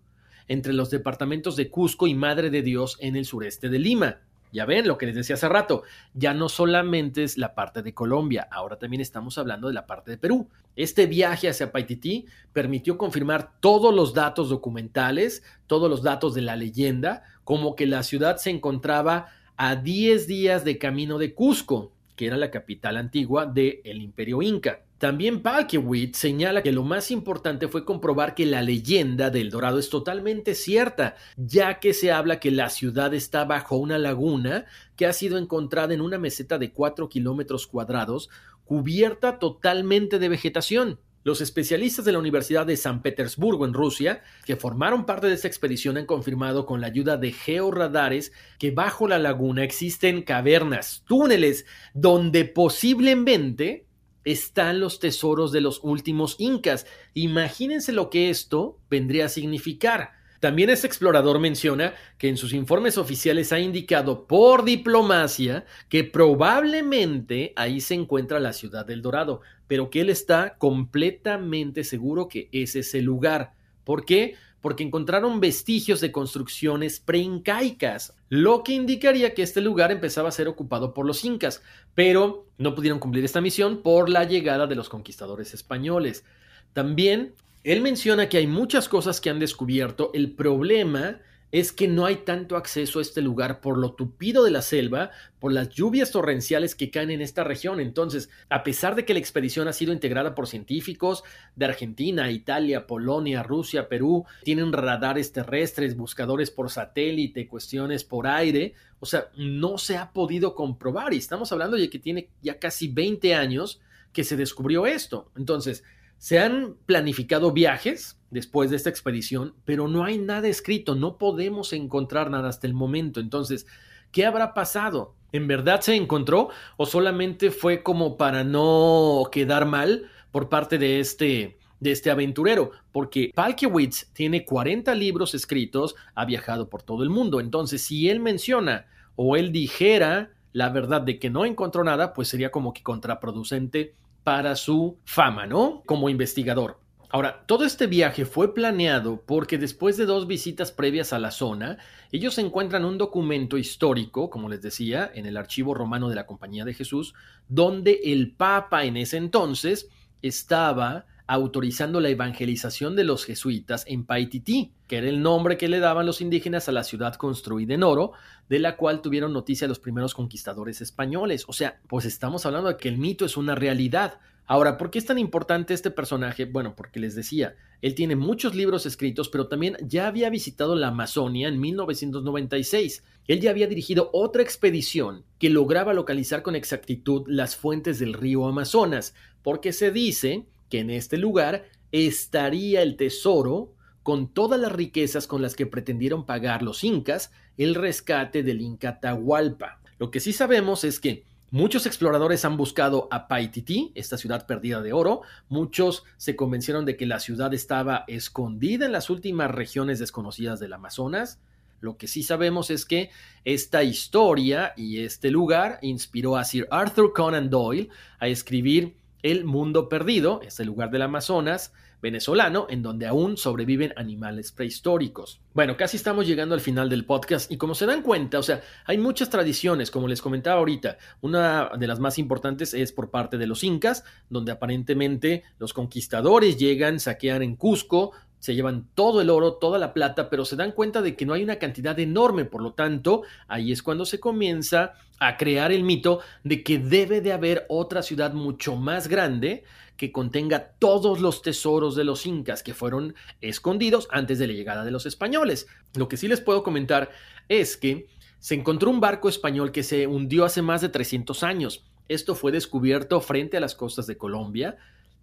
entre 0.47 0.73
los 0.73 0.89
departamentos 0.89 1.55
de 1.57 1.69
Cusco 1.69 2.07
y 2.07 2.15
Madre 2.15 2.49
de 2.49 2.63
Dios 2.63 2.97
en 3.01 3.17
el 3.17 3.25
sureste 3.25 3.69
de 3.69 3.77
Lima. 3.77 4.21
Ya 4.53 4.65
ven 4.65 4.87
lo 4.87 4.99
que 4.99 5.07
les 5.07 5.15
decía 5.15 5.33
hace 5.33 5.49
rato, 5.49 5.81
ya 6.13 6.35
no 6.35 6.47
solamente 6.47 7.23
es 7.23 7.39
la 7.39 7.55
parte 7.55 7.81
de 7.81 7.95
Colombia, 7.95 8.47
ahora 8.51 8.77
también 8.77 9.01
estamos 9.01 9.39
hablando 9.39 9.67
de 9.67 9.73
la 9.73 9.87
parte 9.87 10.11
de 10.11 10.17
Perú. 10.19 10.47
Este 10.75 11.07
viaje 11.07 11.49
hacia 11.49 11.71
Paititi 11.71 12.27
permitió 12.53 12.97
confirmar 12.99 13.51
todos 13.59 13.93
los 13.93 14.13
datos 14.13 14.49
documentales, 14.49 15.43
todos 15.65 15.89
los 15.89 16.03
datos 16.03 16.35
de 16.35 16.41
la 16.43 16.55
leyenda, 16.55 17.23
como 17.43 17.75
que 17.75 17.87
la 17.87 18.03
ciudad 18.03 18.37
se 18.37 18.51
encontraba 18.51 19.29
a 19.57 19.75
10 19.75 20.27
días 20.27 20.63
de 20.63 20.77
camino 20.77 21.17
de 21.17 21.33
Cusco, 21.33 21.91
que 22.15 22.27
era 22.27 22.37
la 22.37 22.51
capital 22.51 22.97
antigua 22.97 23.47
del 23.47 24.01
Imperio 24.01 24.43
Inca. 24.43 24.81
También 25.03 25.41
Palkiewicz 25.41 26.15
señala 26.15 26.63
que 26.63 26.71
lo 26.71 26.85
más 26.85 27.11
importante 27.11 27.67
fue 27.67 27.83
comprobar 27.83 28.35
que 28.35 28.45
la 28.45 28.61
leyenda 28.61 29.29
del 29.29 29.49
Dorado 29.49 29.77
es 29.77 29.89
totalmente 29.89 30.55
cierta, 30.55 31.15
ya 31.35 31.81
que 31.81 31.93
se 31.93 32.13
habla 32.13 32.39
que 32.39 32.51
la 32.51 32.69
ciudad 32.69 33.13
está 33.13 33.43
bajo 33.43 33.75
una 33.75 33.97
laguna 33.97 34.63
que 34.95 35.05
ha 35.05 35.11
sido 35.11 35.37
encontrada 35.37 35.93
en 35.93 35.99
una 35.99 36.19
meseta 36.19 36.57
de 36.57 36.71
4 36.71 37.09
kilómetros 37.09 37.67
cuadrados, 37.67 38.29
cubierta 38.63 39.39
totalmente 39.39 40.19
de 40.19 40.29
vegetación. 40.29 41.01
Los 41.25 41.41
especialistas 41.41 42.05
de 42.05 42.13
la 42.13 42.19
Universidad 42.19 42.65
de 42.65 42.77
San 42.77 43.01
Petersburgo 43.01 43.65
en 43.65 43.73
Rusia, 43.73 44.23
que 44.45 44.55
formaron 44.55 45.05
parte 45.05 45.27
de 45.27 45.33
esta 45.33 45.49
expedición, 45.49 45.97
han 45.97 46.05
confirmado 46.05 46.65
con 46.65 46.79
la 46.79 46.87
ayuda 46.87 47.17
de 47.17 47.33
georradares 47.33 48.31
que 48.57 48.71
bajo 48.71 49.09
la 49.09 49.19
laguna 49.19 49.65
existen 49.65 50.21
cavernas, 50.21 51.03
túneles, 51.05 51.65
donde 51.93 52.45
posiblemente 52.45 53.85
están 54.25 54.79
los 54.79 54.99
tesoros 54.99 55.51
de 55.51 55.61
los 55.61 55.79
últimos 55.83 56.35
incas. 56.39 56.85
Imagínense 57.13 57.91
lo 57.91 58.09
que 58.09 58.29
esto 58.29 58.79
vendría 58.89 59.25
a 59.25 59.29
significar. 59.29 60.11
También 60.43 60.69
este 60.69 60.87
explorador 60.87 61.39
menciona 61.39 61.93
que 62.17 62.27
en 62.27 62.35
sus 62.35 62.51
informes 62.51 62.97
oficiales 62.97 63.53
ha 63.53 63.59
indicado 63.59 64.27
por 64.27 64.65
diplomacia 64.65 65.65
que 65.87 66.03
probablemente 66.03 67.53
ahí 67.55 67.79
se 67.79 67.93
encuentra 67.93 68.41
la 68.41 68.51
ciudad 68.51 68.85
del 68.85 69.01
Dorado, 69.01 69.39
pero 69.67 69.89
que 69.89 70.01
él 70.01 70.09
está 70.09 70.57
completamente 70.57 71.85
seguro 71.85 72.27
que 72.27 72.49
ese 72.51 72.79
es 72.79 72.93
el 72.93 73.05
lugar. 73.05 73.53
¿Por 73.85 74.03
qué? 74.03 74.35
Porque 74.63 74.83
encontraron 74.83 75.41
vestigios 75.41 75.99
de 75.99 76.13
construcciones 76.13 77.01
preincaicas, 77.01 78.15
lo 78.29 78.63
que 78.63 78.71
indicaría 78.71 79.33
que 79.33 79.43
este 79.43 79.59
lugar 79.59 79.91
empezaba 79.91 80.29
a 80.29 80.31
ser 80.31 80.47
ocupado 80.47 80.93
por 80.93 81.05
los 81.05 81.25
incas, 81.25 81.61
pero 81.95 82.47
no 82.57 82.73
pudieron 82.73 82.99
cumplir 82.99 83.25
esta 83.25 83.41
misión 83.41 83.81
por 83.81 84.07
la 84.07 84.23
llegada 84.23 84.65
de 84.65 84.75
los 84.75 84.87
conquistadores 84.87 85.53
españoles. 85.53 86.23
También 86.71 87.35
él 87.65 87.81
menciona 87.81 88.29
que 88.29 88.37
hay 88.37 88.47
muchas 88.47 88.87
cosas 88.87 89.19
que 89.19 89.29
han 89.29 89.37
descubierto, 89.37 90.11
el 90.13 90.31
problema 90.31 91.19
es 91.53 91.71
que 91.71 91.87
no 91.87 92.07
hay 92.07 92.15
tanto 92.17 92.57
acceso 92.57 92.97
a 92.97 93.03
este 93.03 93.21
lugar 93.21 93.61
por 93.61 93.77
lo 93.77 93.93
tupido 93.93 94.43
de 94.43 94.49
la 94.49 94.63
selva, 94.63 95.11
por 95.37 95.53
las 95.53 95.69
lluvias 95.69 96.09
torrenciales 96.09 96.73
que 96.73 96.89
caen 96.89 97.11
en 97.11 97.21
esta 97.21 97.43
región. 97.43 97.79
Entonces, 97.79 98.31
a 98.49 98.63
pesar 98.63 98.95
de 98.95 99.05
que 99.05 99.13
la 99.13 99.19
expedición 99.19 99.67
ha 99.67 99.73
sido 99.73 99.93
integrada 99.93 100.33
por 100.33 100.47
científicos 100.47 101.23
de 101.55 101.65
Argentina, 101.65 102.31
Italia, 102.31 102.87
Polonia, 102.87 103.43
Rusia, 103.43 103.87
Perú, 103.87 104.25
tienen 104.41 104.73
radares 104.73 105.31
terrestres, 105.31 105.95
buscadores 105.95 106.49
por 106.49 106.71
satélite, 106.71 107.47
cuestiones 107.47 108.03
por 108.03 108.25
aire, 108.25 108.73
o 108.99 109.05
sea, 109.05 109.27
no 109.37 109.77
se 109.77 109.95
ha 109.97 110.11
podido 110.11 110.55
comprobar 110.55 111.13
y 111.13 111.17
estamos 111.17 111.51
hablando 111.51 111.77
de 111.77 111.87
que 111.87 111.99
tiene 111.99 112.29
ya 112.41 112.57
casi 112.57 112.87
20 112.87 113.35
años 113.35 113.79
que 114.11 114.23
se 114.23 114.37
descubrió 114.37 114.87
esto. 114.87 115.29
Entonces, 115.37 115.83
se 116.23 116.39
han 116.39 116.77
planificado 116.85 117.51
viajes 117.51 118.17
después 118.31 118.69
de 118.69 118.77
esta 118.77 118.89
expedición, 118.89 119.55
pero 119.65 119.89
no 119.89 120.05
hay 120.05 120.17
nada 120.17 120.47
escrito, 120.47 120.95
no 120.95 121.17
podemos 121.17 121.73
encontrar 121.73 122.29
nada 122.29 122.47
hasta 122.47 122.65
el 122.65 122.73
momento. 122.73 123.19
Entonces, 123.19 123.67
¿qué 124.13 124.25
habrá 124.25 124.53
pasado? 124.53 125.15
¿En 125.33 125.47
verdad 125.47 125.81
se 125.81 125.97
encontró 125.97 126.47
o 126.77 126.85
solamente 126.85 127.51
fue 127.51 127.83
como 127.83 128.15
para 128.15 128.45
no 128.45 129.23
quedar 129.33 129.65
mal 129.65 130.09
por 130.31 130.47
parte 130.47 130.77
de 130.77 131.01
este 131.01 131.57
de 131.81 131.91
este 131.91 132.09
aventurero, 132.09 132.71
porque 132.93 133.33
Palkiewicz 133.35 134.13
tiene 134.13 134.45
40 134.45 134.95
libros 134.95 135.35
escritos, 135.35 135.93
ha 136.15 136.23
viajado 136.23 136.69
por 136.69 136.83
todo 136.83 137.03
el 137.03 137.09
mundo, 137.09 137.41
entonces 137.41 137.81
si 137.81 138.07
él 138.09 138.21
menciona 138.21 138.85
o 139.17 139.35
él 139.35 139.51
dijera 139.51 140.31
la 140.53 140.69
verdad 140.69 141.01
de 141.01 141.19
que 141.19 141.29
no 141.29 141.43
encontró 141.43 141.83
nada, 141.83 142.13
pues 142.13 142.29
sería 142.29 142.49
como 142.49 142.71
que 142.71 142.81
contraproducente 142.81 143.95
para 144.23 144.55
su 144.55 144.97
fama, 145.05 145.45
¿no? 145.45 145.83
Como 145.85 146.09
investigador. 146.09 146.79
Ahora, 147.09 147.43
todo 147.45 147.63
este 147.63 147.85
viaje 147.85 148.25
fue 148.25 148.55
planeado 148.55 149.21
porque 149.27 149.59
después 149.59 149.97
de 149.97 150.07
dos 150.07 150.25
visitas 150.25 150.71
previas 150.71 151.13
a 151.13 151.19
la 151.19 151.29
zona, 151.29 151.77
ellos 152.11 152.39
encuentran 152.39 152.85
un 152.85 152.97
documento 152.97 153.59
histórico, 153.59 154.31
como 154.31 154.49
les 154.49 154.63
decía, 154.63 155.11
en 155.13 155.27
el 155.27 155.37
archivo 155.37 155.75
romano 155.75 156.09
de 156.09 156.15
la 156.15 156.25
Compañía 156.25 156.65
de 156.65 156.73
Jesús, 156.73 157.13
donde 157.47 157.99
el 158.05 158.31
Papa 158.31 158.85
en 158.85 158.97
ese 158.97 159.17
entonces 159.17 159.89
estaba 160.23 161.05
autorizando 161.27 161.99
la 161.99 162.09
evangelización 162.09 162.95
de 162.95 163.03
los 163.03 163.25
jesuitas 163.25 163.85
en 163.87 164.05
Paititi, 164.05 164.71
que 164.93 164.99
era 164.99 165.09
el 165.09 165.23
nombre 165.23 165.57
que 165.57 165.69
le 165.69 165.79
daban 165.79 166.05
los 166.05 166.21
indígenas 166.21 166.69
a 166.69 166.71
la 166.71 166.83
ciudad 166.83 167.15
construida 167.15 167.73
en 167.73 167.81
oro, 167.81 168.11
de 168.47 168.59
la 168.59 168.77
cual 168.77 169.01
tuvieron 169.01 169.33
noticia 169.33 169.67
los 169.67 169.79
primeros 169.79 170.13
conquistadores 170.13 170.81
españoles. 170.81 171.45
O 171.47 171.53
sea, 171.53 171.81
pues 171.87 172.05
estamos 172.05 172.45
hablando 172.45 172.69
de 172.69 172.77
que 172.77 172.89
el 172.89 172.99
mito 172.99 173.25
es 173.25 173.35
una 173.35 173.55
realidad. 173.55 174.19
Ahora, 174.45 174.77
¿por 174.77 174.91
qué 174.91 174.99
es 174.99 175.05
tan 175.07 175.17
importante 175.17 175.73
este 175.73 175.89
personaje? 175.89 176.45
Bueno, 176.45 176.75
porque 176.75 176.99
les 176.99 177.15
decía, 177.15 177.55
él 177.81 177.95
tiene 177.95 178.15
muchos 178.15 178.53
libros 178.53 178.85
escritos, 178.85 179.29
pero 179.29 179.47
también 179.47 179.77
ya 179.81 180.05
había 180.05 180.29
visitado 180.29 180.75
la 180.75 180.89
Amazonia 180.89 181.47
en 181.47 181.59
1996. 181.59 183.03
Él 183.27 183.39
ya 183.39 183.49
había 183.49 183.65
dirigido 183.65 184.11
otra 184.13 184.43
expedición 184.43 185.25
que 185.39 185.49
lograba 185.49 185.95
localizar 185.95 186.43
con 186.43 186.55
exactitud 186.55 187.23
las 187.25 187.55
fuentes 187.55 187.97
del 187.97 188.13
río 188.13 188.45
Amazonas, 188.45 189.15
porque 189.41 189.73
se 189.73 189.89
dice 189.89 190.45
que 190.69 190.81
en 190.81 190.91
este 190.91 191.17
lugar 191.17 191.65
estaría 191.91 192.83
el 192.83 192.95
tesoro 192.95 193.73
con 194.03 194.27
todas 194.27 194.59
las 194.59 194.71
riquezas 194.71 195.27
con 195.27 195.41
las 195.41 195.55
que 195.55 195.65
pretendieron 195.65 196.25
pagar 196.25 196.61
los 196.61 196.83
incas 196.83 197.31
el 197.57 197.75
rescate 197.75 198.43
del 198.43 198.61
Inca 198.61 198.99
Tahualpa. 198.99 199.79
Lo 199.97 200.11
que 200.11 200.19
sí 200.19 200.33
sabemos 200.33 200.83
es 200.83 200.99
que 200.99 201.25
Muchos 201.53 201.85
exploradores 201.85 202.45
han 202.45 202.57
buscado 202.57 203.07
a 203.11 203.27
Paititi, 203.27 203.91
esta 203.93 204.17
ciudad 204.17 204.47
perdida 204.47 204.81
de 204.81 204.91
oro. 204.91 205.21
Muchos 205.49 206.03
se 206.17 206.35
convencieron 206.35 206.83
de 206.83 206.97
que 206.97 207.05
la 207.05 207.19
ciudad 207.19 207.53
estaba 207.53 208.05
escondida 208.07 208.87
en 208.87 208.91
las 208.91 209.11
últimas 209.11 209.51
regiones 209.51 209.99
desconocidas 209.99 210.59
del 210.59 210.73
Amazonas. 210.73 211.39
Lo 211.79 211.95
que 211.95 212.07
sí 212.07 212.23
sabemos 212.23 212.71
es 212.71 212.85
que 212.85 213.11
esta 213.45 213.83
historia 213.83 214.73
y 214.75 215.01
este 215.01 215.29
lugar 215.29 215.77
inspiró 215.83 216.37
a 216.37 216.43
Sir 216.43 216.67
Arthur 216.71 217.13
Conan 217.13 217.51
Doyle 217.51 217.89
a 218.17 218.27
escribir 218.27 218.95
el 219.21 219.45
Mundo 219.45 219.89
Perdido, 219.89 220.41
este 220.41 220.65
lugar 220.65 220.89
del 220.89 221.03
Amazonas 221.03 221.71
venezolano, 222.03 222.67
en 222.69 222.83
donde 222.83 223.07
aún 223.07 223.37
sobreviven 223.37 223.93
animales 223.95 224.51
prehistóricos. 224.51 225.39
Bueno, 225.53 225.77
casi 225.77 225.95
estamos 225.95 226.27
llegando 226.27 226.53
al 226.53 226.59
final 226.59 226.89
del 226.89 227.05
podcast 227.05 227.49
y 227.49 227.57
como 227.57 227.73
se 227.73 227.85
dan 227.85 228.01
cuenta, 228.01 228.39
o 228.39 228.43
sea, 228.43 228.61
hay 228.85 228.97
muchas 228.97 229.29
tradiciones, 229.29 229.89
como 229.89 230.09
les 230.09 230.21
comentaba 230.21 230.59
ahorita, 230.59 230.97
una 231.21 231.71
de 231.79 231.87
las 231.87 232.01
más 232.01 232.19
importantes 232.19 232.73
es 232.73 232.91
por 232.91 233.09
parte 233.09 233.37
de 233.37 233.47
los 233.47 233.63
incas, 233.63 234.03
donde 234.29 234.51
aparentemente 234.51 235.43
los 235.59 235.73
conquistadores 235.73 236.57
llegan, 236.57 236.99
saquean 236.99 237.41
en 237.41 237.55
Cusco, 237.55 238.11
se 238.37 238.53
llevan 238.53 238.89
todo 238.93 239.21
el 239.21 239.29
oro, 239.29 239.53
toda 239.53 239.79
la 239.79 239.93
plata, 239.93 240.29
pero 240.29 240.43
se 240.43 240.57
dan 240.57 240.73
cuenta 240.73 241.01
de 241.01 241.15
que 241.15 241.25
no 241.25 241.33
hay 241.33 241.43
una 241.43 241.55
cantidad 241.55 241.97
enorme, 241.97 242.43
por 242.43 242.61
lo 242.61 242.73
tanto, 242.73 243.23
ahí 243.47 243.71
es 243.71 243.81
cuando 243.81 244.03
se 244.03 244.19
comienza 244.19 244.95
a 245.19 245.37
crear 245.37 245.71
el 245.71 245.83
mito 245.83 246.19
de 246.43 246.63
que 246.63 246.79
debe 246.79 247.21
de 247.21 247.31
haber 247.31 247.65
otra 247.69 248.01
ciudad 248.01 248.33
mucho 248.33 248.75
más 248.75 249.07
grande 249.07 249.63
que 250.03 250.11
contenga 250.11 250.73
todos 250.79 251.21
los 251.21 251.41
tesoros 251.41 251.95
de 251.95 252.03
los 252.03 252.25
incas 252.25 252.61
que 252.61 252.73
fueron 252.73 253.15
escondidos 253.39 254.09
antes 254.11 254.37
de 254.37 254.47
la 254.47 254.53
llegada 254.53 254.83
de 254.83 254.91
los 254.91 255.05
españoles. 255.05 255.65
Lo 255.95 256.09
que 256.09 256.17
sí 256.17 256.27
les 256.27 256.41
puedo 256.41 256.61
comentar 256.61 257.09
es 257.47 257.77
que 257.77 258.07
se 258.37 258.55
encontró 258.55 258.89
un 258.89 258.99
barco 258.99 259.29
español 259.29 259.71
que 259.71 259.81
se 259.81 260.05
hundió 260.05 260.43
hace 260.43 260.61
más 260.61 260.81
de 260.81 260.89
300 260.89 261.41
años. 261.43 261.85
Esto 262.09 262.35
fue 262.35 262.51
descubierto 262.51 263.21
frente 263.21 263.55
a 263.55 263.61
las 263.61 263.75
costas 263.75 264.05
de 264.05 264.17
Colombia. 264.17 264.75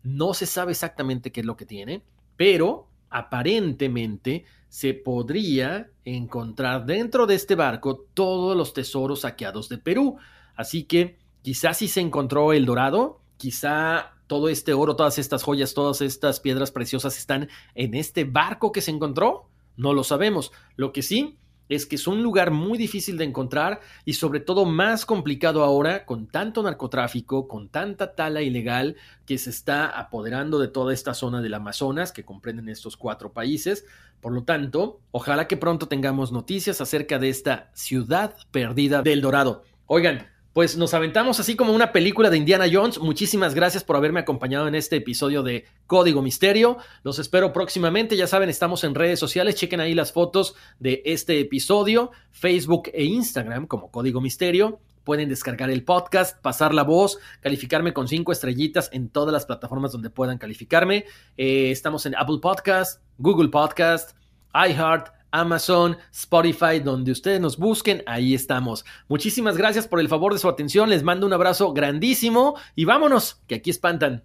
No 0.03 0.33
se 0.33 0.47
sabe 0.47 0.73
exactamente 0.73 1.31
qué 1.31 1.41
es 1.41 1.47
lo 1.47 1.59
que 1.59 1.67
tiene, 1.67 2.03
pero 2.39 2.89
aparentemente 3.11 4.47
se 4.71 4.95
podría 4.95 5.91
encontrar 6.07 6.87
dentro 6.87 7.27
de 7.27 7.35
este 7.35 7.55
barco 7.55 8.07
todos 8.15 8.57
los 8.57 8.73
tesoros 8.73 9.21
saqueados 9.21 9.69
de 9.69 9.77
Perú. 9.77 10.17
Así 10.57 10.85
que 10.85 11.19
quizás 11.43 11.77
si 11.77 11.87
se 11.87 12.01
encontró 12.01 12.55
el 12.55 12.65
dorado, 12.65 13.21
quizá 13.37 14.15
todo 14.31 14.49
este 14.49 14.75
oro, 14.75 14.95
todas 14.95 15.19
estas 15.19 15.43
joyas, 15.43 15.75
todas 15.75 16.01
estas 16.01 16.39
piedras 16.39 16.71
preciosas 16.71 17.19
están 17.19 17.49
en 17.75 17.95
este 17.95 18.23
barco 18.23 18.71
que 18.71 18.81
se 18.81 18.93
encontró. 18.93 19.51
No 19.77 19.93
lo 19.93 20.05
sabemos. 20.05 20.53
Lo 20.77 20.93
que 20.93 21.03
sí 21.03 21.37
es 21.69 21.85
que 21.85 21.97
es 21.97 22.07
un 22.07 22.23
lugar 22.23 22.53
muy 22.53 22.79
difícil 22.79 23.19
de 23.19 23.25
encontrar 23.25 23.81
y 24.05 24.13
sobre 24.13 24.39
todo 24.39 24.67
más 24.67 25.05
complicado 25.05 25.65
ahora 25.65 26.07
con 26.07 26.29
tanto 26.29 26.63
narcotráfico, 26.63 27.49
con 27.49 27.71
tanta 27.71 28.15
tala 28.15 28.41
ilegal 28.41 28.95
que 29.27 29.37
se 29.37 29.51
está 29.51 29.87
apoderando 29.87 30.61
de 30.61 30.69
toda 30.69 30.95
esta 30.95 31.13
zona 31.13 31.43
del 31.43 31.55
Amazonas 31.55 32.13
que 32.13 32.25
comprenden 32.25 32.69
estos 32.69 32.97
cuatro 32.97 33.33
países. 33.33 33.85
Por 34.21 34.33
lo 34.33 34.45
tanto, 34.45 35.01
ojalá 35.11 35.49
que 35.49 35.57
pronto 35.57 35.89
tengamos 35.89 36.31
noticias 36.31 36.81
acerca 36.81 37.19
de 37.19 37.31
esta 37.31 37.73
ciudad 37.75 38.37
perdida 38.53 39.03
del 39.03 39.23
Dorado. 39.23 39.65
Oigan, 39.87 40.29
pues 40.53 40.77
nos 40.77 40.95
aventamos 40.95 41.39
así 41.39 41.55
como 41.55 41.73
una 41.73 41.93
película 41.93 42.29
de 42.29 42.37
Indiana 42.37 42.67
Jones. 42.71 42.99
Muchísimas 42.99 43.55
gracias 43.55 43.85
por 43.85 43.97
haberme 43.97 44.21
acompañado 44.21 44.67
en 44.67 44.75
este 44.75 44.97
episodio 44.97 45.45
de 45.45 45.65
Código 45.87 46.23
Misterio. 46.23 46.79
Los 47.05 47.21
espero 47.21 47.53
próximamente. 47.53 48.17
Ya 48.17 48.27
saben, 48.27 48.49
estamos 48.49 48.83
en 48.83 48.97
redes 48.97 49.21
sociales. 49.21 49.55
Chequen 49.55 49.81
ahí 49.81 49.95
las 49.95 50.13
fotos 50.13 50.57
de 50.81 51.03
este 51.05 51.39
episodio, 51.39 52.11
Facebook 52.33 52.91
e 52.93 53.05
Instagram 53.05 53.67
como 53.67 53.93
Código 53.93 54.21
Misterio. 54.21 54.81
Pueden 55.05 55.29
descargar 55.29 55.71
el 55.71 55.85
podcast, 55.85 56.41
pasar 56.43 56.75
la 56.75 56.83
voz, 56.83 57.19
calificarme 57.41 57.93
con 57.93 58.09
cinco 58.09 58.33
estrellitas 58.33 58.91
en 58.93 59.09
todas 59.09 59.33
las 59.33 59.47
plataformas 59.47 59.93
donde 59.93 60.11
puedan 60.11 60.39
calificarme. 60.39 61.05
Eh, 61.37 61.71
estamos 61.71 62.07
en 62.07 62.17
Apple 62.17 62.39
Podcast, 62.43 63.01
Google 63.19 63.49
Podcast, 63.49 64.17
iHeart, 64.53 65.20
Amazon, 65.31 65.97
Spotify, 66.13 66.81
donde 66.83 67.13
ustedes 67.13 67.41
nos 67.41 67.57
busquen, 67.57 68.03
ahí 68.07 68.35
estamos. 68.35 68.85
Muchísimas 69.09 69.57
gracias 69.57 69.87
por 69.87 70.01
el 70.01 70.09
favor 70.09 70.33
de 70.33 70.39
su 70.39 70.49
atención, 70.49 70.91
les 70.91 71.03
mando 71.03 71.27
un 71.27 71.33
abrazo 71.33 71.73
grandísimo 71.73 72.57
y 72.75 72.85
vámonos, 72.85 73.41
que 73.47 73.57
aquí 73.57 73.71
espantan. 73.71 74.25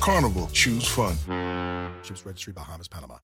Carnival, 0.00 0.48
choose 0.52 0.86
fun. 0.86 1.16
Ships 2.02 2.24
Registry, 2.24 2.52
Bahamas, 2.52 2.88
Panama. 2.88 3.16